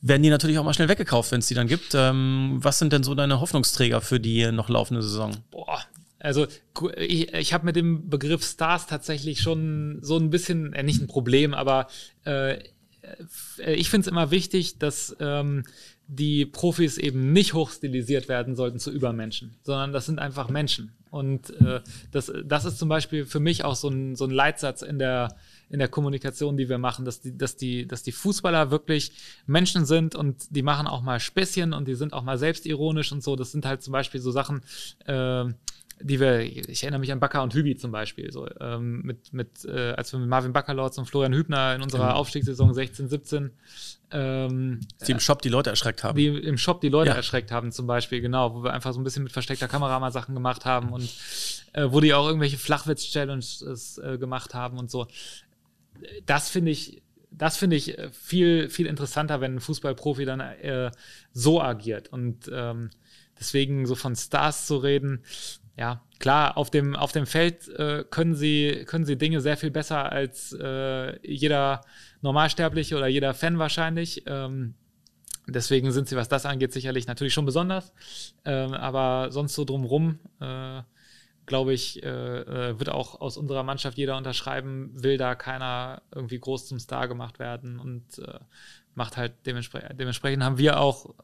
[0.00, 1.94] werden die natürlich auch mal schnell weggekauft, wenn es die dann gibt.
[1.94, 5.36] Ähm, was sind denn so deine Hoffnungsträger für die noch laufende Saison?
[5.50, 5.80] Boah,
[6.22, 6.46] also
[6.96, 11.08] ich, ich habe mit dem Begriff Stars tatsächlich schon so ein bisschen, äh, nicht ein
[11.08, 11.88] Problem, aber
[12.24, 12.58] äh,
[13.66, 15.64] ich finde es immer wichtig, dass ähm,
[16.06, 20.92] die Profis eben nicht hochstilisiert werden sollten zu Übermenschen, sondern das sind einfach Menschen.
[21.10, 24.82] Und äh, das, das ist zum Beispiel für mich auch so ein, so ein Leitsatz
[24.82, 25.36] in der,
[25.68, 29.12] in der Kommunikation, die wir machen, dass die, dass, die, dass die Fußballer wirklich
[29.46, 33.22] Menschen sind und die machen auch mal Späßchen und die sind auch mal selbstironisch und
[33.22, 33.36] so.
[33.36, 34.62] Das sind halt zum Beispiel so Sachen,
[35.06, 35.44] äh,
[36.02, 39.64] die wir, ich erinnere mich an Bakker und Hübi zum Beispiel, so ähm, mit, mit
[39.64, 42.16] äh, als wir mit Marvin Baccalords und Florian Hübner in unserer mhm.
[42.16, 43.50] Aufstiegssaison 16, 17
[44.12, 46.16] ähm, die im Shop die Leute erschreckt haben.
[46.16, 47.16] Die im Shop die Leute ja.
[47.16, 50.12] erschreckt haben, zum Beispiel, genau, wo wir einfach so ein bisschen mit versteckter Kamera mal
[50.12, 51.08] Sachen gemacht haben und
[51.72, 55.06] äh, wo die auch irgendwelche Flachwitz-Challenges äh, gemacht haben und so.
[56.26, 60.90] Das finde ich, das finde ich äh, viel, viel interessanter, wenn ein Fußballprofi dann äh,
[61.32, 62.08] so agiert.
[62.08, 62.90] Und ähm,
[63.38, 65.22] deswegen so von Stars zu reden,
[65.76, 69.70] ja, klar, auf dem, auf dem Feld äh, können, sie, können sie Dinge sehr viel
[69.70, 71.80] besser als äh, jeder
[72.20, 74.22] Normalsterbliche oder jeder Fan wahrscheinlich.
[74.26, 74.74] Ähm,
[75.48, 77.92] deswegen sind sie, was das angeht, sicherlich natürlich schon besonders.
[78.44, 80.82] Ähm, aber sonst so drumrum, äh,
[81.46, 86.38] glaube ich, äh, äh, wird auch aus unserer Mannschaft jeder unterschreiben, will da keiner irgendwie
[86.38, 88.38] groß zum Star gemacht werden und äh,
[88.94, 91.14] macht halt dementsprechend, dementsprechend haben wir auch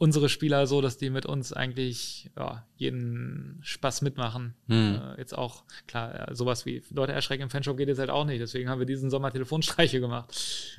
[0.00, 4.54] unsere Spieler so, dass die mit uns eigentlich ja, jeden Spaß mitmachen.
[4.66, 4.94] Hm.
[4.94, 8.40] Äh, jetzt auch, klar, sowas wie Leute erschrecken im Fanshop geht jetzt halt auch nicht.
[8.40, 10.34] Deswegen haben wir diesen Sommer Telefonstreiche gemacht.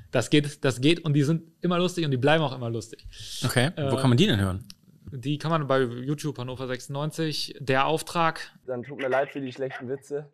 [0.09, 3.05] Das geht, das geht und die sind immer lustig und die bleiben auch immer lustig.
[3.45, 4.65] Okay, äh, wo kann man die denn hören?
[5.11, 7.57] Die kann man bei YouTube Hannover 96.
[7.59, 8.51] Der Auftrag.
[8.65, 10.31] Dann tut mir leid für die schlechten Witze.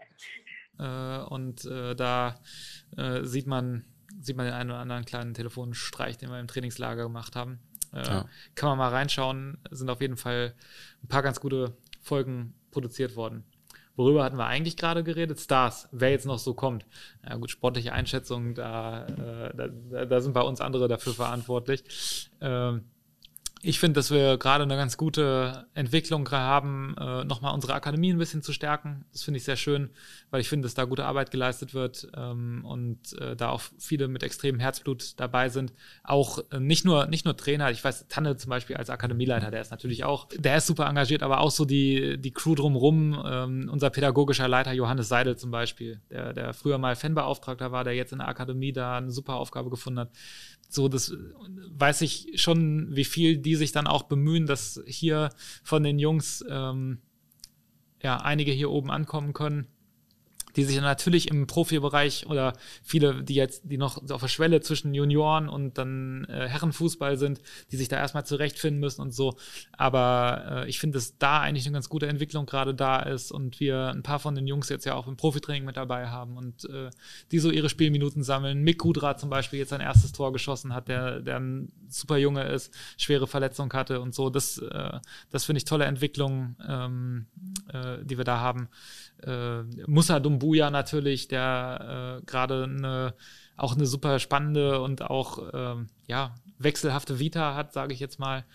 [0.80, 2.40] Äh, und äh, da
[2.96, 3.84] äh, sieht man
[4.22, 7.60] sieht man den einen oder anderen kleinen Telefonstreich, den wir im Trainingslager gemacht haben.
[7.94, 8.26] Äh, ja.
[8.56, 9.58] Kann man mal reinschauen.
[9.72, 10.54] Sind auf jeden Fall
[11.04, 13.44] ein paar ganz gute Folgen produziert worden.
[13.96, 15.40] Worüber hatten wir eigentlich gerade geredet?
[15.40, 16.86] Stars, wer jetzt noch so kommt.
[17.28, 22.30] Ja gut, sportliche Einschätzung, da, äh, da, da, sind bei uns andere dafür verantwortlich.
[22.40, 22.84] Ähm,
[23.68, 28.18] ich finde, dass wir gerade eine ganz gute Entwicklung haben, äh, nochmal unsere Akademie ein
[28.18, 29.04] bisschen zu stärken.
[29.12, 29.90] Das finde ich sehr schön,
[30.30, 34.08] weil ich finde, dass da gute Arbeit geleistet wird ähm, und äh, da auch viele
[34.08, 35.74] mit extremem Herzblut dabei sind.
[36.06, 37.70] Auch äh, nicht nur nicht nur Trainer.
[37.70, 41.22] Ich weiß, Tanne zum Beispiel als Akademieleiter, der ist natürlich auch, der ist super engagiert,
[41.22, 43.22] aber auch so die die Crew drumrum.
[43.28, 47.96] Ähm, unser pädagogischer Leiter Johannes Seidel zum Beispiel, der der früher mal Fanbeauftragter war, der
[47.96, 50.12] jetzt in der Akademie da eine super Aufgabe gefunden hat
[50.68, 51.14] so, das
[51.72, 55.30] weiß ich schon, wie viel die sich dann auch bemühen, dass hier
[55.64, 57.00] von den Jungs ähm,
[58.02, 59.68] ja, einige hier oben ankommen können
[60.58, 62.54] die sich natürlich im Profibereich oder
[62.84, 67.42] viele, die jetzt, die noch auf der Schwelle zwischen Junioren und dann äh, Herrenfußball sind,
[67.72, 69.38] die sich da erstmal zurechtfinden müssen und so.
[69.72, 73.60] Aber äh, ich finde, dass da eigentlich eine ganz gute Entwicklung gerade da ist und
[73.60, 76.66] wir ein paar von den Jungs jetzt ja auch im Profitraining mit dabei haben und
[76.66, 76.90] äh,
[77.32, 78.64] die so ihre Spielminuten sammeln.
[78.64, 82.44] Mick Kudra zum Beispiel jetzt sein erstes Tor geschossen hat, der, der ein super Junge
[82.44, 84.32] ist, schwere Verletzung hatte und so.
[84.32, 85.00] Das, äh,
[85.30, 87.28] das finde ich tolle Entwicklung, ähm,
[87.74, 88.70] äh, die wir da haben
[89.24, 93.14] äh, Musa Dumbuya natürlich, der äh, gerade eine,
[93.56, 98.46] auch eine super spannende und auch ähm, ja, wechselhafte Vita hat, sage ich jetzt mal,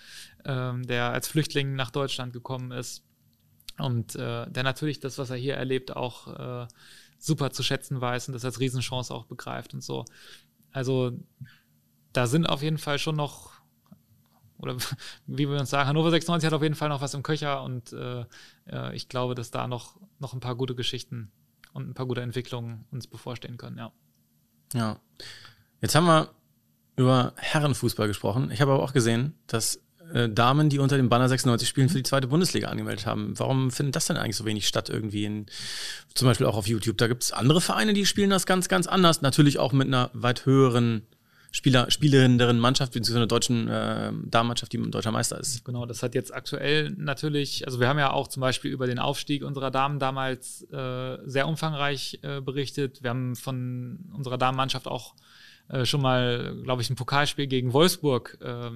[0.45, 3.05] ähm, der als Flüchtling nach Deutschland gekommen ist
[3.79, 6.69] und äh, der natürlich das, was er hier erlebt, auch äh,
[7.19, 10.05] super zu schätzen weiß und das als Riesenchance auch begreift und so.
[10.73, 11.13] Also
[12.13, 13.51] da sind auf jeden Fall schon noch
[14.63, 14.77] oder
[15.27, 17.93] wie wir uns sagen, Hannover 96 hat auf jeden Fall noch was im Köcher und
[17.93, 18.25] äh,
[18.71, 21.31] äh, ich glaube, dass da noch, noch ein paar gute Geschichten
[21.73, 23.93] und ein paar gute Entwicklungen uns bevorstehen können, ja.
[24.75, 25.01] Ja.
[25.81, 26.31] Jetzt haben wir
[26.97, 28.51] über Herrenfußball gesprochen.
[28.51, 29.83] Ich habe aber auch gesehen, dass
[30.13, 33.39] äh, Damen, die unter dem Banner 96 spielen, für die zweite Bundesliga angemeldet haben.
[33.39, 35.47] Warum findet das denn eigentlich so wenig statt irgendwie in,
[36.15, 36.99] zum Beispiel auch auf YouTube?
[36.99, 39.23] Da gibt es andere Vereine, die spielen das ganz, ganz anders.
[39.23, 41.07] Natürlich auch mit einer weit höheren
[41.55, 45.64] Spieler, Spielerin deren Mannschaft, beziehungsweise einer deutschen äh, Damenmannschaft, die deutscher Meister ist.
[45.66, 48.98] Genau, das hat jetzt aktuell natürlich, also wir haben ja auch zum Beispiel über den
[48.98, 53.03] Aufstieg unserer Damen damals äh, sehr umfangreich äh, berichtet.
[53.03, 55.14] Wir haben von unserer Damenmannschaft auch
[55.68, 58.70] äh, schon mal, glaube ich, ein Pokalspiel gegen Wolfsburg äh,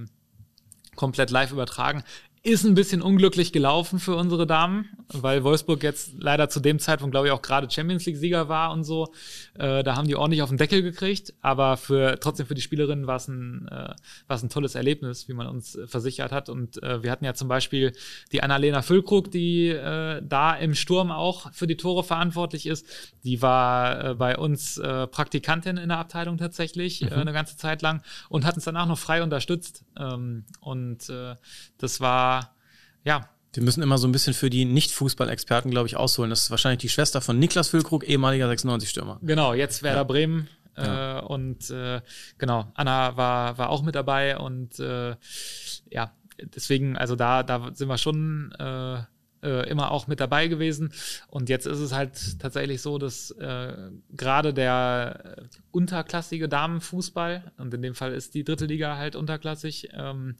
[0.97, 2.05] komplett live übertragen.
[2.47, 7.11] Ist ein bisschen unglücklich gelaufen für unsere Damen, weil Wolfsburg jetzt leider zu dem Zeitpunkt,
[7.11, 9.13] glaube ich, auch gerade Champions League-Sieger war und so.
[9.59, 13.09] Äh, da haben die ordentlich auf den Deckel gekriegt, aber für trotzdem für die Spielerinnen
[13.09, 13.95] war es ein, äh,
[14.29, 16.49] ein tolles Erlebnis, wie man uns äh, versichert hat.
[16.49, 17.93] Und äh, wir hatten ja zum Beispiel
[18.31, 22.87] die Annalena Füllkrug, die äh, da im Sturm auch für die Tore verantwortlich ist.
[23.25, 27.11] Die war äh, bei uns äh, Praktikantin in der Abteilung tatsächlich äh, mhm.
[27.11, 29.85] äh, eine ganze Zeit lang und hat uns danach noch frei unterstützt.
[29.99, 31.35] Ähm, und äh,
[31.79, 32.36] das war
[33.07, 33.29] ja.
[33.53, 36.29] Wir müssen immer so ein bisschen für die Nicht-Fußball-Experten, glaube ich, ausholen.
[36.29, 39.19] Das ist wahrscheinlich die Schwester von Niklas Füllkrug, ehemaliger 96-Stürmer.
[39.23, 40.05] Genau, jetzt Werder ja.
[40.05, 40.49] Bremen.
[40.77, 41.21] Ja.
[41.21, 42.03] Äh, und äh,
[42.37, 45.17] genau, Anna war, war auch mit dabei und äh,
[45.91, 46.13] ja,
[46.55, 48.99] deswegen, also da, da sind wir schon äh,
[49.43, 50.93] äh, immer auch mit dabei gewesen.
[51.29, 57.83] Und jetzt ist es halt tatsächlich so, dass äh, gerade der unterklassige Damenfußball, und in
[57.83, 60.37] dem Fall ist die dritte Liga halt unterklassig, ähm,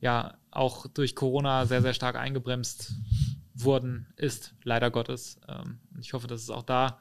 [0.00, 2.94] ja auch durch Corona sehr, sehr stark eingebremst
[3.54, 5.38] worden ist, leider Gottes.
[5.48, 6.98] Ähm, ich hoffe, dass es auch da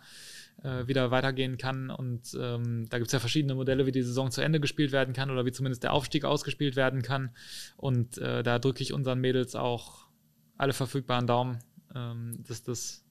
[0.63, 1.89] äh, wieder weitergehen kann.
[1.89, 5.13] Und ähm, da gibt es ja verschiedene Modelle, wie die Saison zu Ende gespielt werden
[5.13, 7.31] kann oder wie zumindest der Aufstieg ausgespielt werden kann.
[7.77, 10.07] Und äh, da drücke ich unseren Mädels auch
[10.57, 11.59] alle verfügbaren Daumen,
[11.95, 13.05] ähm, dass das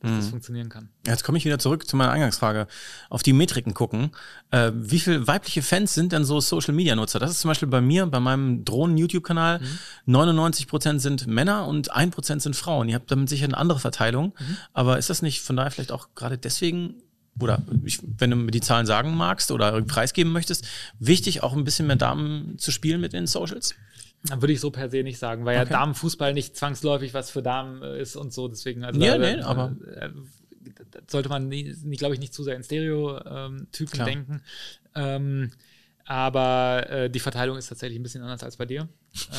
[0.00, 0.16] dass mhm.
[0.16, 0.88] das funktionieren kann.
[1.06, 2.66] Jetzt komme ich wieder zurück zu meiner Eingangsfrage.
[3.10, 4.12] Auf die Metriken gucken.
[4.50, 7.18] Äh, wie viele weibliche Fans sind denn so Social Media Nutzer?
[7.18, 9.60] Das ist zum Beispiel bei mir, bei meinem Drohnen-YouTube-Kanal.
[9.60, 9.78] Mhm.
[10.06, 12.88] 99 Prozent sind Männer und 1 Prozent sind Frauen.
[12.88, 14.34] Ihr habt damit sicher eine andere Verteilung.
[14.38, 14.56] Mhm.
[14.72, 17.02] Aber ist das nicht von daher vielleicht auch gerade deswegen
[17.38, 20.66] oder ich, wenn du mir die Zahlen sagen magst oder preisgeben möchtest,
[20.98, 23.74] wichtig, auch ein bisschen mehr Damen zu spielen mit den Socials?
[24.22, 25.70] Würde ich so per se nicht sagen, weil okay.
[25.70, 28.48] ja Damenfußball nicht zwangsläufig was für Damen äh, ist und so.
[28.48, 30.10] Deswegen, also ja, nee, aber äh,
[31.06, 34.42] sollte man, glaube ich, nicht zu sehr in Stereotypen ähm, denken.
[34.94, 35.52] Ähm,
[36.04, 38.88] aber äh, die Verteilung ist tatsächlich ein bisschen anders als bei dir.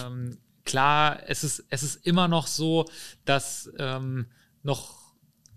[0.04, 2.86] Ähm, klar, es ist, es ist immer noch so,
[3.26, 4.28] dass ähm,
[4.64, 5.02] noch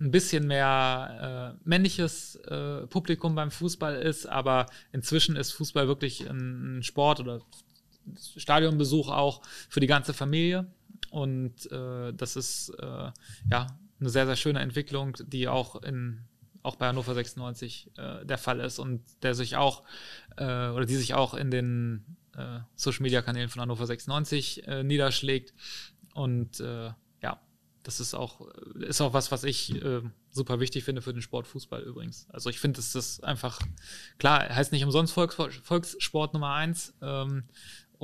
[0.01, 6.29] ein bisschen mehr äh, männliches äh, Publikum beim Fußball ist, aber inzwischen ist Fußball wirklich
[6.29, 7.41] ein, ein Sport oder
[8.37, 10.67] Stadionbesuch auch für die ganze Familie.
[11.11, 13.11] Und äh, das ist äh,
[13.51, 13.67] ja
[14.01, 16.25] eine sehr, sehr schöne Entwicklung, die auch in
[16.65, 19.85] auch bei Hannover 96 äh, der Fall ist und der sich auch
[20.37, 24.83] äh, oder die sich auch in den äh, Social Media Kanälen von Hannover 96 äh,
[24.83, 25.53] niederschlägt.
[26.15, 27.41] Und ja,
[27.83, 29.75] das ist auch, ist auch was, was ich
[30.31, 32.29] super wichtig finde für den Sport Fußball übrigens.
[32.31, 33.61] Also ich finde, das einfach,
[34.19, 37.49] klar, heißt nicht umsonst Volks, Volkssport Nummer eins, ähm,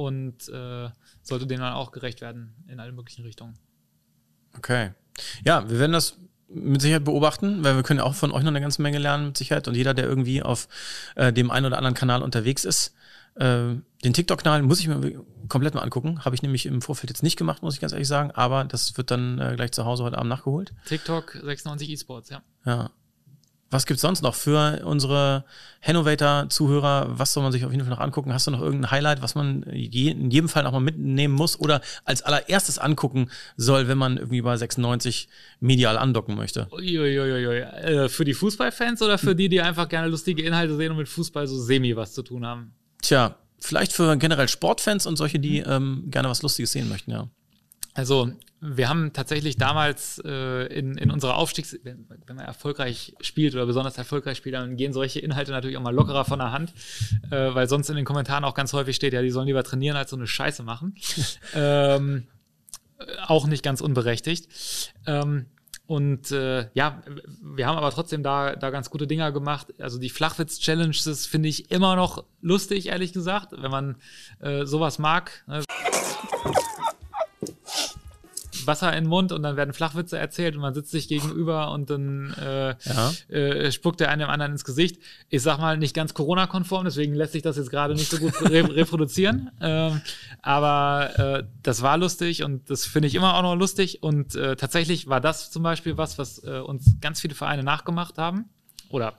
[0.07, 0.89] und äh,
[1.23, 3.59] sollte denen dann auch gerecht werden in allen möglichen Richtungen.
[4.57, 4.93] Okay.
[5.45, 6.17] Ja, wir werden das
[6.49, 9.27] mit Sicherheit beobachten, weil wir können ja auch von euch noch eine ganze Menge lernen
[9.27, 10.69] mit Sicherheit und jeder, der irgendwie auf
[11.15, 12.95] äh, dem einen oder anderen Kanal unterwegs ist,
[13.37, 16.25] äh, den TikTok-Kanal muss ich mir komplett mal angucken.
[16.25, 18.97] Habe ich nämlich im Vorfeld jetzt nicht gemacht, muss ich ganz ehrlich sagen, aber das
[18.97, 20.73] wird dann äh, gleich zu Hause heute Abend nachgeholt.
[20.87, 22.43] TikTok 96 eSports, ja.
[22.65, 22.91] Ja.
[23.71, 25.45] Was gibt's sonst noch für unsere
[25.83, 27.19] Hannovator-Zuhörer?
[27.19, 28.33] Was soll man sich auf jeden Fall noch angucken?
[28.33, 31.59] Hast du noch irgendein Highlight, was man je, in jedem Fall noch mal mitnehmen muss
[31.59, 35.29] oder als allererstes angucken soll, wenn man irgendwie bei 96
[35.61, 36.67] medial andocken möchte?
[36.73, 37.61] Uiuiuiui.
[37.61, 41.09] Äh, für die Fußballfans oder für die, die einfach gerne lustige Inhalte sehen und mit
[41.09, 42.73] Fußball so semi was zu tun haben?
[43.03, 47.29] Tja, vielleicht für generell Sportfans und solche, die ähm, gerne was Lustiges sehen möchten, ja.
[48.01, 48.31] Also
[48.63, 51.77] wir haben tatsächlich damals äh, in, in unserer Aufstiegs...
[51.83, 55.83] Wenn, wenn, man erfolgreich spielt oder besonders erfolgreich spielt, dann gehen solche Inhalte natürlich auch
[55.83, 56.73] mal lockerer von der Hand,
[57.31, 59.99] äh, weil sonst in den Kommentaren auch ganz häufig steht, ja, die sollen lieber trainieren,
[59.99, 60.95] als so eine Scheiße machen.
[61.55, 62.27] ähm,
[63.27, 64.49] auch nicht ganz unberechtigt.
[65.05, 65.45] Ähm,
[65.85, 67.03] und äh, ja,
[67.43, 69.75] wir haben aber trotzdem da, da ganz gute Dinger gemacht.
[69.79, 73.97] Also die Flachwitz-Challenge, das finde ich immer noch lustig, ehrlich gesagt, wenn man
[74.41, 75.45] äh, sowas mag.
[78.67, 81.91] Wasser in den Mund und dann werden Flachwitze erzählt und man sitzt sich gegenüber und
[81.91, 83.13] dann äh, ja.
[83.29, 85.01] äh, spuckt der eine dem anderen ins Gesicht.
[85.29, 88.41] Ich sag mal, nicht ganz Corona-konform, deswegen lässt sich das jetzt gerade nicht so gut
[88.43, 89.51] re reproduzieren.
[89.63, 90.01] Ähm,
[90.41, 94.03] aber äh, das war lustig und das finde ich immer auch noch lustig.
[94.03, 98.17] Und äh, tatsächlich war das zum Beispiel was, was äh, uns ganz viele Vereine nachgemacht
[98.17, 98.47] haben.
[98.89, 99.19] Oder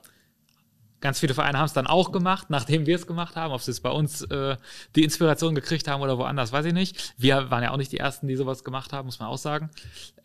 [1.02, 3.52] Ganz viele Vereine haben es dann auch gemacht, nachdem wir es gemacht haben.
[3.52, 4.56] Ob sie es bei uns äh,
[4.94, 7.14] die Inspiration gekriegt haben oder woanders, weiß ich nicht.
[7.18, 9.70] Wir waren ja auch nicht die Ersten, die sowas gemacht haben, muss man auch sagen.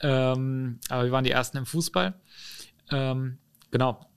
[0.01, 2.13] Ähm, aber wir waren die Ersten im Fußball.
[2.91, 3.39] Ähm,
[3.71, 4.07] genau.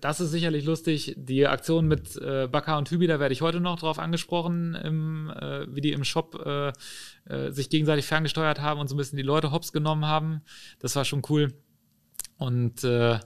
[0.00, 1.14] Das ist sicherlich lustig.
[1.18, 5.30] Die Aktion mit äh, Baka und Hübi, da werde ich heute noch drauf angesprochen, im,
[5.30, 6.68] äh, wie die im Shop äh,
[7.24, 10.42] äh, sich gegenseitig ferngesteuert haben und so ein bisschen die Leute hops genommen haben.
[10.78, 11.52] Das war schon cool.
[12.38, 13.18] Und äh,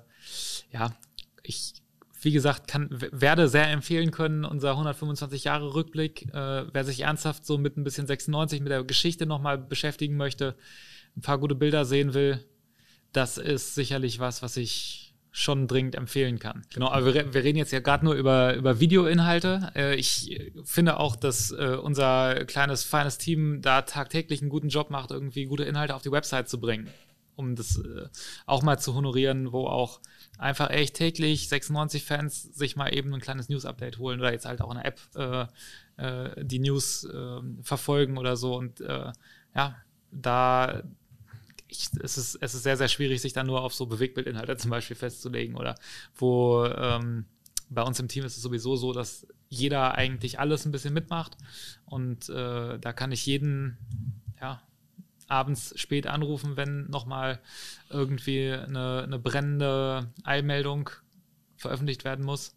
[0.72, 0.96] ja,
[1.42, 1.79] ich
[2.20, 6.32] wie gesagt, kann, werde sehr empfehlen können, unser 125 Jahre Rückblick.
[6.34, 10.56] Äh, wer sich ernsthaft so mit ein bisschen 96 mit der Geschichte nochmal beschäftigen möchte,
[11.16, 12.44] ein paar gute Bilder sehen will,
[13.12, 16.62] das ist sicherlich was, was ich schon dringend empfehlen kann.
[16.74, 19.72] Genau, aber wir, wir reden jetzt ja gerade nur über, über Videoinhalte.
[19.76, 24.90] Äh, ich finde auch, dass äh, unser kleines, feines Team da tagtäglich einen guten Job
[24.90, 26.88] macht, irgendwie gute Inhalte auf die Website zu bringen,
[27.36, 28.08] um das äh,
[28.46, 30.00] auch mal zu honorieren, wo auch
[30.40, 34.62] einfach echt täglich 96 Fans sich mal eben ein kleines News-Update holen oder jetzt halt
[34.62, 35.46] auch eine App äh,
[35.96, 38.56] äh, die News äh, verfolgen oder so.
[38.56, 39.12] Und äh,
[39.54, 39.76] ja,
[40.10, 40.82] da
[41.68, 44.70] ich, es, ist, es ist sehr, sehr schwierig, sich dann nur auf so Bewegbildinhalte zum
[44.70, 45.76] Beispiel festzulegen oder
[46.16, 47.26] wo ähm,
[47.68, 51.36] bei uns im Team ist es sowieso so, dass jeder eigentlich alles ein bisschen mitmacht
[51.84, 53.78] und äh, da kann ich jeden
[54.40, 54.62] ja,
[55.30, 57.40] abends spät anrufen, wenn nochmal
[57.88, 60.90] irgendwie eine, eine brennende Eilmeldung
[61.56, 62.54] veröffentlicht werden muss.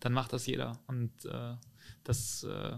[0.00, 0.78] Dann macht das jeder.
[0.86, 1.54] Und äh,
[2.04, 2.76] das, äh,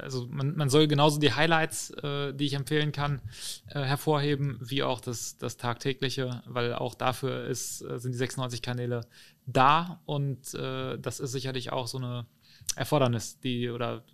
[0.00, 3.20] also man, man, soll genauso die Highlights, äh, die ich empfehlen kann,
[3.68, 8.62] äh, hervorheben, wie auch das, das tagtägliche, weil auch dafür ist, äh, sind die 96
[8.62, 9.06] Kanäle
[9.46, 12.26] da und äh, das ist sicherlich auch so eine
[12.74, 14.04] Erfordernis, die oder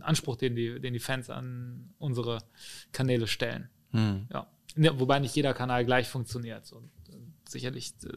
[0.00, 2.38] Anspruch, den die, den die Fans an unsere
[2.92, 3.68] Kanäle stellen.
[3.90, 4.26] Hm.
[4.32, 4.46] Ja.
[4.98, 6.72] Wobei nicht jeder Kanal gleich funktioniert.
[6.72, 7.16] Und äh,
[7.48, 8.16] sicherlich äh,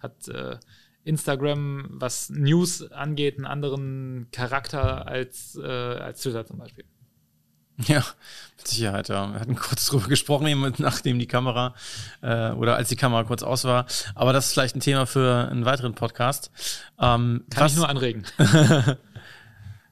[0.00, 0.58] hat äh,
[1.04, 6.84] Instagram, was News angeht, einen anderen Charakter als, äh, als Twitter zum Beispiel.
[7.78, 8.02] Ja,
[8.56, 9.32] mit Sicherheit, ja.
[9.32, 11.74] Wir hatten kurz drüber gesprochen, nachdem die Kamera
[12.22, 13.86] äh, oder als die Kamera kurz aus war.
[14.14, 16.50] Aber das ist vielleicht ein Thema für einen weiteren Podcast.
[16.98, 18.24] Ähm, Kann was, ich nur anregen.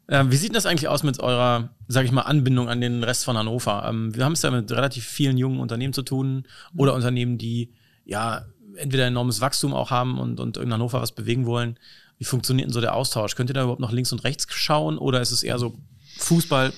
[0.07, 3.25] Äh, wie sieht das eigentlich aus mit eurer, sag ich mal, Anbindung an den Rest
[3.25, 3.87] von Hannover?
[3.89, 7.73] Ähm, wir haben es ja mit relativ vielen jungen Unternehmen zu tun oder Unternehmen, die
[8.05, 8.45] ja
[8.77, 11.79] entweder enormes Wachstum auch haben und, und in Hannover was bewegen wollen.
[12.19, 13.35] Wie funktioniert denn so der Austausch?
[13.35, 15.79] Könnt ihr da überhaupt noch links und rechts schauen oder ist es eher so
[16.19, 16.73] Fußball,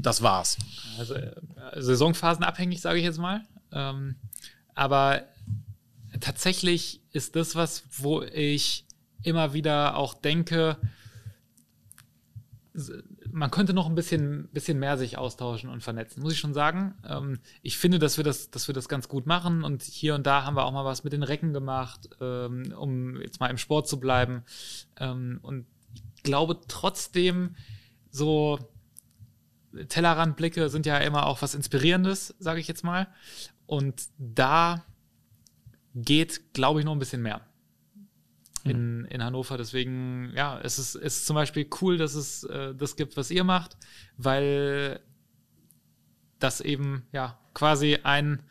[0.00, 0.58] das war's?
[0.98, 1.32] Also äh,
[1.76, 3.42] saisonphasenabhängig, sage ich jetzt mal.
[3.72, 4.16] Ähm,
[4.74, 5.22] aber
[6.20, 8.84] tatsächlich ist das was, wo ich
[9.22, 10.78] immer wieder auch denke,
[13.30, 16.94] man könnte noch ein bisschen, bisschen mehr sich austauschen und vernetzen, muss ich schon sagen.
[17.06, 20.26] Ähm, ich finde, dass wir, das, dass wir das ganz gut machen und hier und
[20.26, 23.58] da haben wir auch mal was mit den Recken gemacht, ähm, um jetzt mal im
[23.58, 24.44] Sport zu bleiben.
[24.98, 27.56] Ähm, und ich glaube trotzdem,
[28.10, 28.58] so
[29.88, 33.08] Tellerrandblicke sind ja immer auch was Inspirierendes, sage ich jetzt mal.
[33.66, 34.84] Und da
[35.94, 37.42] geht, glaube ich, noch ein bisschen mehr
[38.64, 39.56] in, in Hannover.
[39.56, 43.30] Deswegen, ja, es ist, es ist zum Beispiel cool, dass es äh, das gibt, was
[43.30, 43.76] ihr macht,
[44.16, 45.00] weil
[46.38, 48.42] das eben, ja, quasi ein,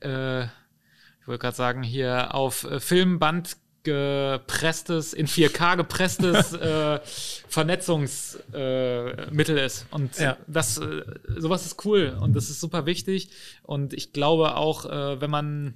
[0.00, 7.00] äh, ich wollte gerade sagen, hier auf äh, Filmband gepresstes, in 4K gepresstes äh,
[7.48, 9.86] Vernetzungsmittel äh, ist.
[9.90, 10.36] Und ja.
[10.46, 11.02] das, äh,
[11.36, 13.30] sowas ist cool und das ist super wichtig.
[13.62, 15.74] Und ich glaube auch, äh, wenn man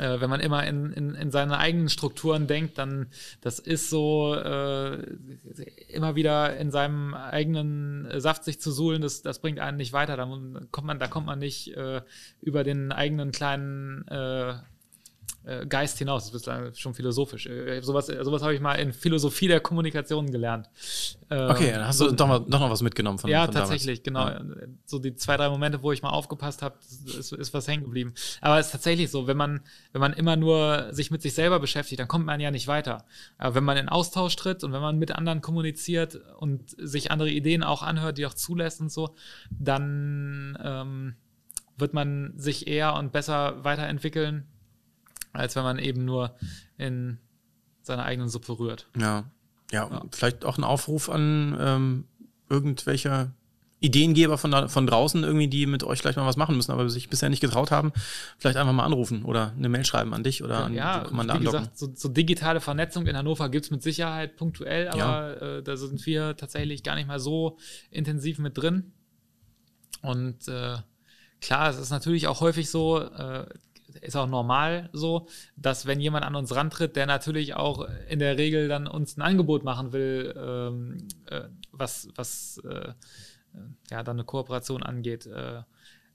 [0.00, 3.08] äh, wenn man immer in, in, in seine eigenen Strukturen denkt, dann
[3.42, 4.94] das ist so äh,
[5.88, 10.16] immer wieder in seinem eigenen Saft sich zu suhlen, das, das bringt einen nicht weiter.
[10.16, 10.24] Da
[10.70, 12.00] kommt man, da kommt man nicht äh,
[12.40, 14.06] über den eigenen kleinen
[15.44, 16.30] äh, äh, Geist hinaus.
[16.30, 17.46] Das ist schon philosophisch.
[17.46, 20.68] Äh, sowas sowas habe ich mal in Philosophie der Kommunikation gelernt.
[21.30, 24.02] Ähm, okay, dann hast du doch, mal, doch noch was mitgenommen von Ja, von tatsächlich,
[24.02, 24.38] damals.
[24.38, 24.50] genau.
[24.50, 24.66] Ja.
[24.84, 26.76] So die zwei, drei Momente, wo ich mal aufgepasst habe,
[27.18, 28.14] ist, ist was hängen geblieben.
[28.40, 29.60] Aber es ist tatsächlich so, wenn man,
[29.92, 33.04] wenn man immer nur sich mit sich selber beschäftigt, dann kommt man ja nicht weiter.
[33.38, 37.30] Aber wenn man in Austausch tritt und wenn man mit anderen kommuniziert und sich andere
[37.30, 39.14] Ideen auch anhört, die auch zulässt und so,
[39.50, 41.14] dann ähm,
[41.76, 44.46] wird man sich eher und besser weiterentwickeln
[45.32, 46.34] als wenn man eben nur
[46.76, 47.18] in
[47.82, 48.88] seiner eigenen Suppe rührt.
[48.96, 49.24] Ja,
[49.72, 50.04] ja, ja.
[50.10, 52.04] vielleicht auch ein Aufruf an ähm,
[52.48, 53.32] irgendwelche
[53.82, 56.88] Ideengeber von, da, von draußen irgendwie, die mit euch gleich mal was machen müssen, aber
[56.90, 57.92] sich bisher nicht getraut haben,
[58.36, 61.40] vielleicht einfach mal anrufen oder eine Mail schreiben an dich oder an ja, die Kommande
[61.40, 65.00] wie gesagt, so, so, digitale Vernetzung in Hannover gibt es mit Sicherheit punktuell, aber
[65.40, 65.58] ja.
[65.58, 67.56] äh, da sind wir tatsächlich gar nicht mal so
[67.90, 68.92] intensiv mit drin.
[70.02, 70.76] Und äh,
[71.40, 73.46] klar, es ist natürlich auch häufig so, äh,
[74.00, 75.26] ist auch normal so,
[75.56, 79.22] dass wenn jemand an uns rantritt, der natürlich auch in der Regel dann uns ein
[79.22, 82.92] Angebot machen will, ähm, äh, was, was äh,
[83.90, 85.26] ja dann eine Kooperation angeht.
[85.26, 85.62] Äh,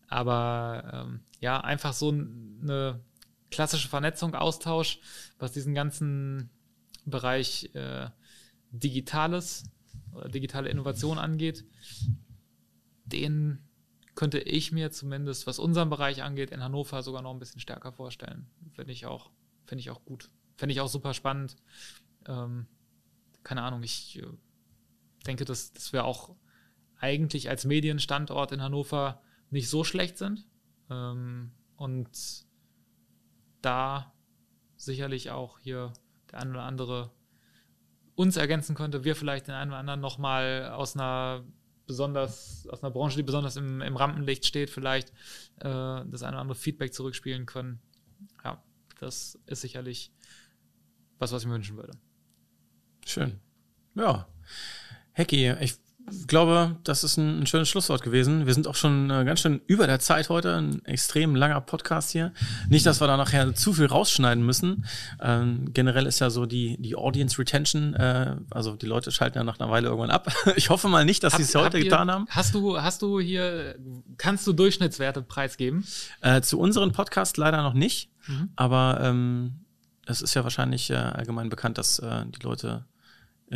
[0.08, 3.02] aber ähm, ja, einfach so eine
[3.52, 5.00] klassische Vernetzung, Austausch,
[5.40, 6.50] was diesen ganzen
[7.06, 8.10] Bereich äh,
[8.72, 9.64] Digitales
[10.14, 11.66] oder digitale Innovation angeht,
[13.06, 13.65] den
[14.16, 17.92] könnte ich mir zumindest, was unseren Bereich angeht, in Hannover sogar noch ein bisschen stärker
[17.92, 18.48] vorstellen.
[18.74, 19.30] Finde ich auch,
[19.66, 20.30] finde ich auch gut.
[20.56, 21.58] Finde ich auch super spannend.
[22.26, 22.66] Ähm,
[23.44, 24.26] keine Ahnung, ich äh,
[25.28, 26.36] denke, dass, dass wir auch
[26.98, 30.48] eigentlich als Medienstandort in Hannover nicht so schlecht sind.
[30.90, 32.10] Ähm, und
[33.62, 34.14] da
[34.78, 35.92] sicherlich auch hier
[36.32, 37.12] der ein oder andere
[38.16, 41.44] uns ergänzen könnte, wir vielleicht den einen oder anderen nochmal aus einer
[41.88, 45.10] besonders aus einer Branche, die besonders im, im Rampenlicht steht, vielleicht
[45.60, 47.80] äh, das eine oder andere Feedback zurückspielen können.
[48.44, 48.64] Ja,
[49.00, 50.12] das ist sicherlich
[51.20, 51.94] was, was ich mir wünschen würde.
[53.06, 53.40] Schön.
[53.96, 54.28] Ja.
[55.14, 55.76] Hecki, ich
[56.12, 58.46] ich glaube, das ist ein, ein, schönes Schlusswort gewesen.
[58.46, 60.56] Wir sind auch schon äh, ganz schön über der Zeit heute.
[60.56, 62.32] Ein extrem langer Podcast hier.
[62.70, 64.86] Nicht, dass wir da nachher zu viel rausschneiden müssen.
[65.20, 69.44] Ähm, generell ist ja so die, die Audience Retention, äh, also die Leute schalten ja
[69.44, 70.32] nach einer Weile irgendwann ab.
[70.58, 72.28] Ich hoffe mal nicht, dass sie es heute ihr, getan haben.
[72.30, 73.76] Hast du, hast du hier,
[74.18, 75.86] kannst du Durchschnittswerte preisgeben?
[76.22, 78.10] Äh, zu unseren Podcast leider noch nicht.
[78.28, 78.50] Mhm.
[78.56, 79.66] Aber ähm,
[80.06, 82.86] es ist ja wahrscheinlich äh, allgemein bekannt, dass äh, die Leute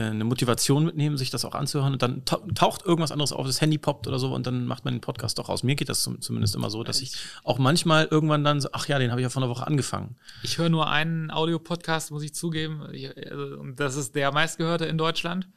[0.01, 3.77] eine Motivation mitnehmen, sich das auch anzuhören und dann taucht irgendwas anderes auf, das Handy
[3.77, 5.63] poppt oder so und dann macht man den Podcast doch aus.
[5.63, 8.99] Mir geht das zumindest immer so, dass ich auch manchmal irgendwann dann so, ach ja,
[8.99, 10.15] den habe ich ja vor einer Woche angefangen.
[10.43, 14.97] Ich höre nur einen Audiopodcast, muss ich zugeben, also, und das ist der meistgehörte in
[14.97, 15.47] Deutschland,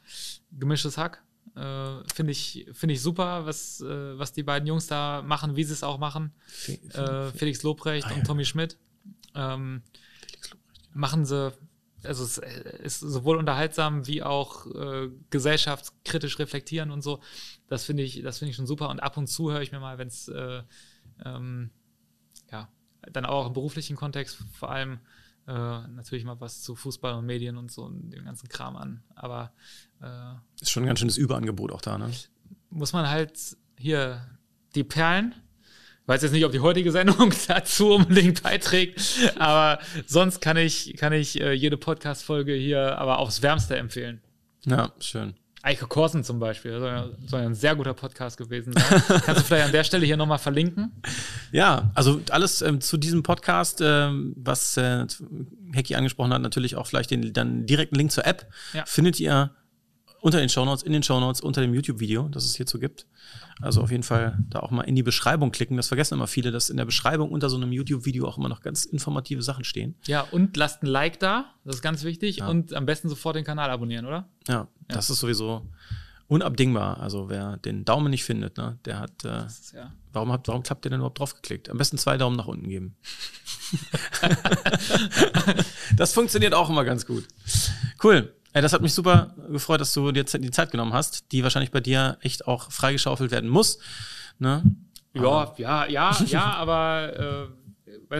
[0.51, 1.22] Gemischtes Hack.
[1.55, 5.64] Äh, Finde ich, find ich super, was, äh, was die beiden Jungs da machen, wie
[5.64, 6.32] sie es auch machen.
[6.47, 8.78] Felix, äh, Felix Lobrecht ah, und Tommy Schmidt.
[9.34, 9.82] Ähm,
[10.20, 10.95] Felix Lobrecht.
[10.95, 11.53] Machen sie
[12.05, 17.21] also es äh, ist sowohl unterhaltsam wie auch äh, gesellschaftskritisch reflektieren und so.
[17.69, 18.89] Das finde ich, das finde ich schon super.
[18.91, 20.63] Und ab und zu höre ich mir mal, wenn es äh,
[21.25, 21.71] ähm,
[22.51, 22.69] ja
[23.13, 25.01] dann auch im beruflichen Kontext vor allem
[25.47, 29.03] äh, natürlich mal was zu Fußball und Medien und so und dem ganzen Kram an.
[29.15, 29.53] Aber
[30.01, 32.11] äh, ist schon ein ganz schönes Überangebot auch da, ne?
[32.71, 33.39] Muss man halt
[33.77, 34.27] hier
[34.75, 35.35] die Perlen
[36.07, 39.01] weiß jetzt nicht, ob die heutige Sendung dazu unbedingt beiträgt,
[39.39, 44.21] aber sonst kann ich, kann ich äh, jede Podcast-Folge hier aber aufs Wärmste empfehlen.
[44.65, 45.35] Ja, schön.
[45.65, 49.03] Eike Korsen zum Beispiel, soll soll ja ein sehr guter Podcast gewesen sein.
[49.25, 50.91] Kannst du vielleicht an der Stelle hier nochmal verlinken?
[51.53, 55.07] Ja, also alles ähm, zu diesem Podcast, ähm, was äh,
[55.73, 58.85] Hecki angesprochen hat, natürlich auch vielleicht den dann direkten Link zur App, ja.
[58.87, 59.53] findet ihr
[60.23, 63.07] unter den Shownotes, in den Shownotes, unter dem YouTube-Video, das es hierzu gibt.
[63.61, 65.77] Also auf jeden Fall da auch mal in die Beschreibung klicken.
[65.77, 68.62] Das vergessen immer viele, dass in der Beschreibung unter so einem YouTube-Video auch immer noch
[68.62, 69.97] ganz informative Sachen stehen.
[70.07, 72.37] Ja, und lasst ein Like da, das ist ganz wichtig.
[72.37, 72.47] Ja.
[72.47, 74.29] Und am besten sofort den Kanal abonnieren, oder?
[74.47, 75.68] Ja, ja, das ist sowieso
[76.29, 77.01] unabdingbar.
[77.01, 79.25] Also wer den Daumen nicht findet, ne, der hat.
[79.25, 79.93] Äh, ist, ja.
[80.12, 81.68] warum, habt, warum habt ihr denn überhaupt drauf geklickt?
[81.68, 82.95] Am besten zwei Daumen nach unten geben.
[85.97, 87.27] das funktioniert auch immer ganz gut.
[88.03, 88.33] Cool.
[88.53, 91.81] Das hat mich super gefreut, dass du dir die Zeit genommen hast, die wahrscheinlich bei
[91.81, 93.79] dir echt auch freigeschaufelt werden muss.
[94.39, 94.63] Ne?
[95.15, 97.63] Ja, ja, ja, ja, aber äh,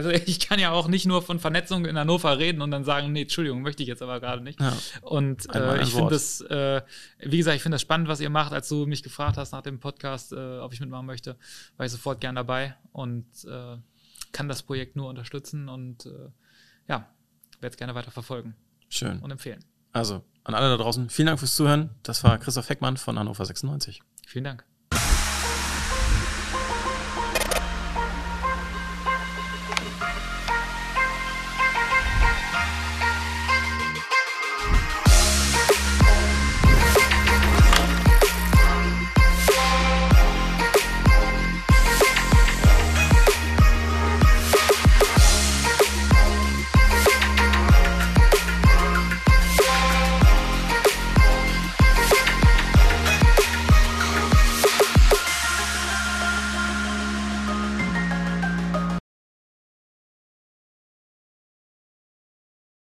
[0.01, 3.11] du, ich kann ja auch nicht nur von Vernetzung in Hannover reden und dann sagen,
[3.11, 4.59] nee, Entschuldigung, möchte ich jetzt aber gerade nicht.
[4.59, 4.73] Ja.
[5.01, 6.81] Und äh, ich finde das, äh,
[7.19, 8.53] wie gesagt, ich finde das spannend, was ihr macht.
[8.53, 11.37] Als du mich gefragt hast nach dem Podcast, äh, ob ich mitmachen möchte,
[11.77, 13.77] war ich sofort gern dabei und äh,
[14.31, 16.29] kann das Projekt nur unterstützen und äh,
[16.87, 17.07] ja,
[17.59, 18.55] werde es gerne weiter verfolgen
[18.89, 19.19] Schön.
[19.19, 19.63] und empfehlen.
[19.93, 21.91] Also, an alle da draußen, vielen Dank fürs Zuhören.
[22.03, 24.01] Das war Christoph Heckmann von Hannover 96.
[24.27, 24.65] Vielen Dank.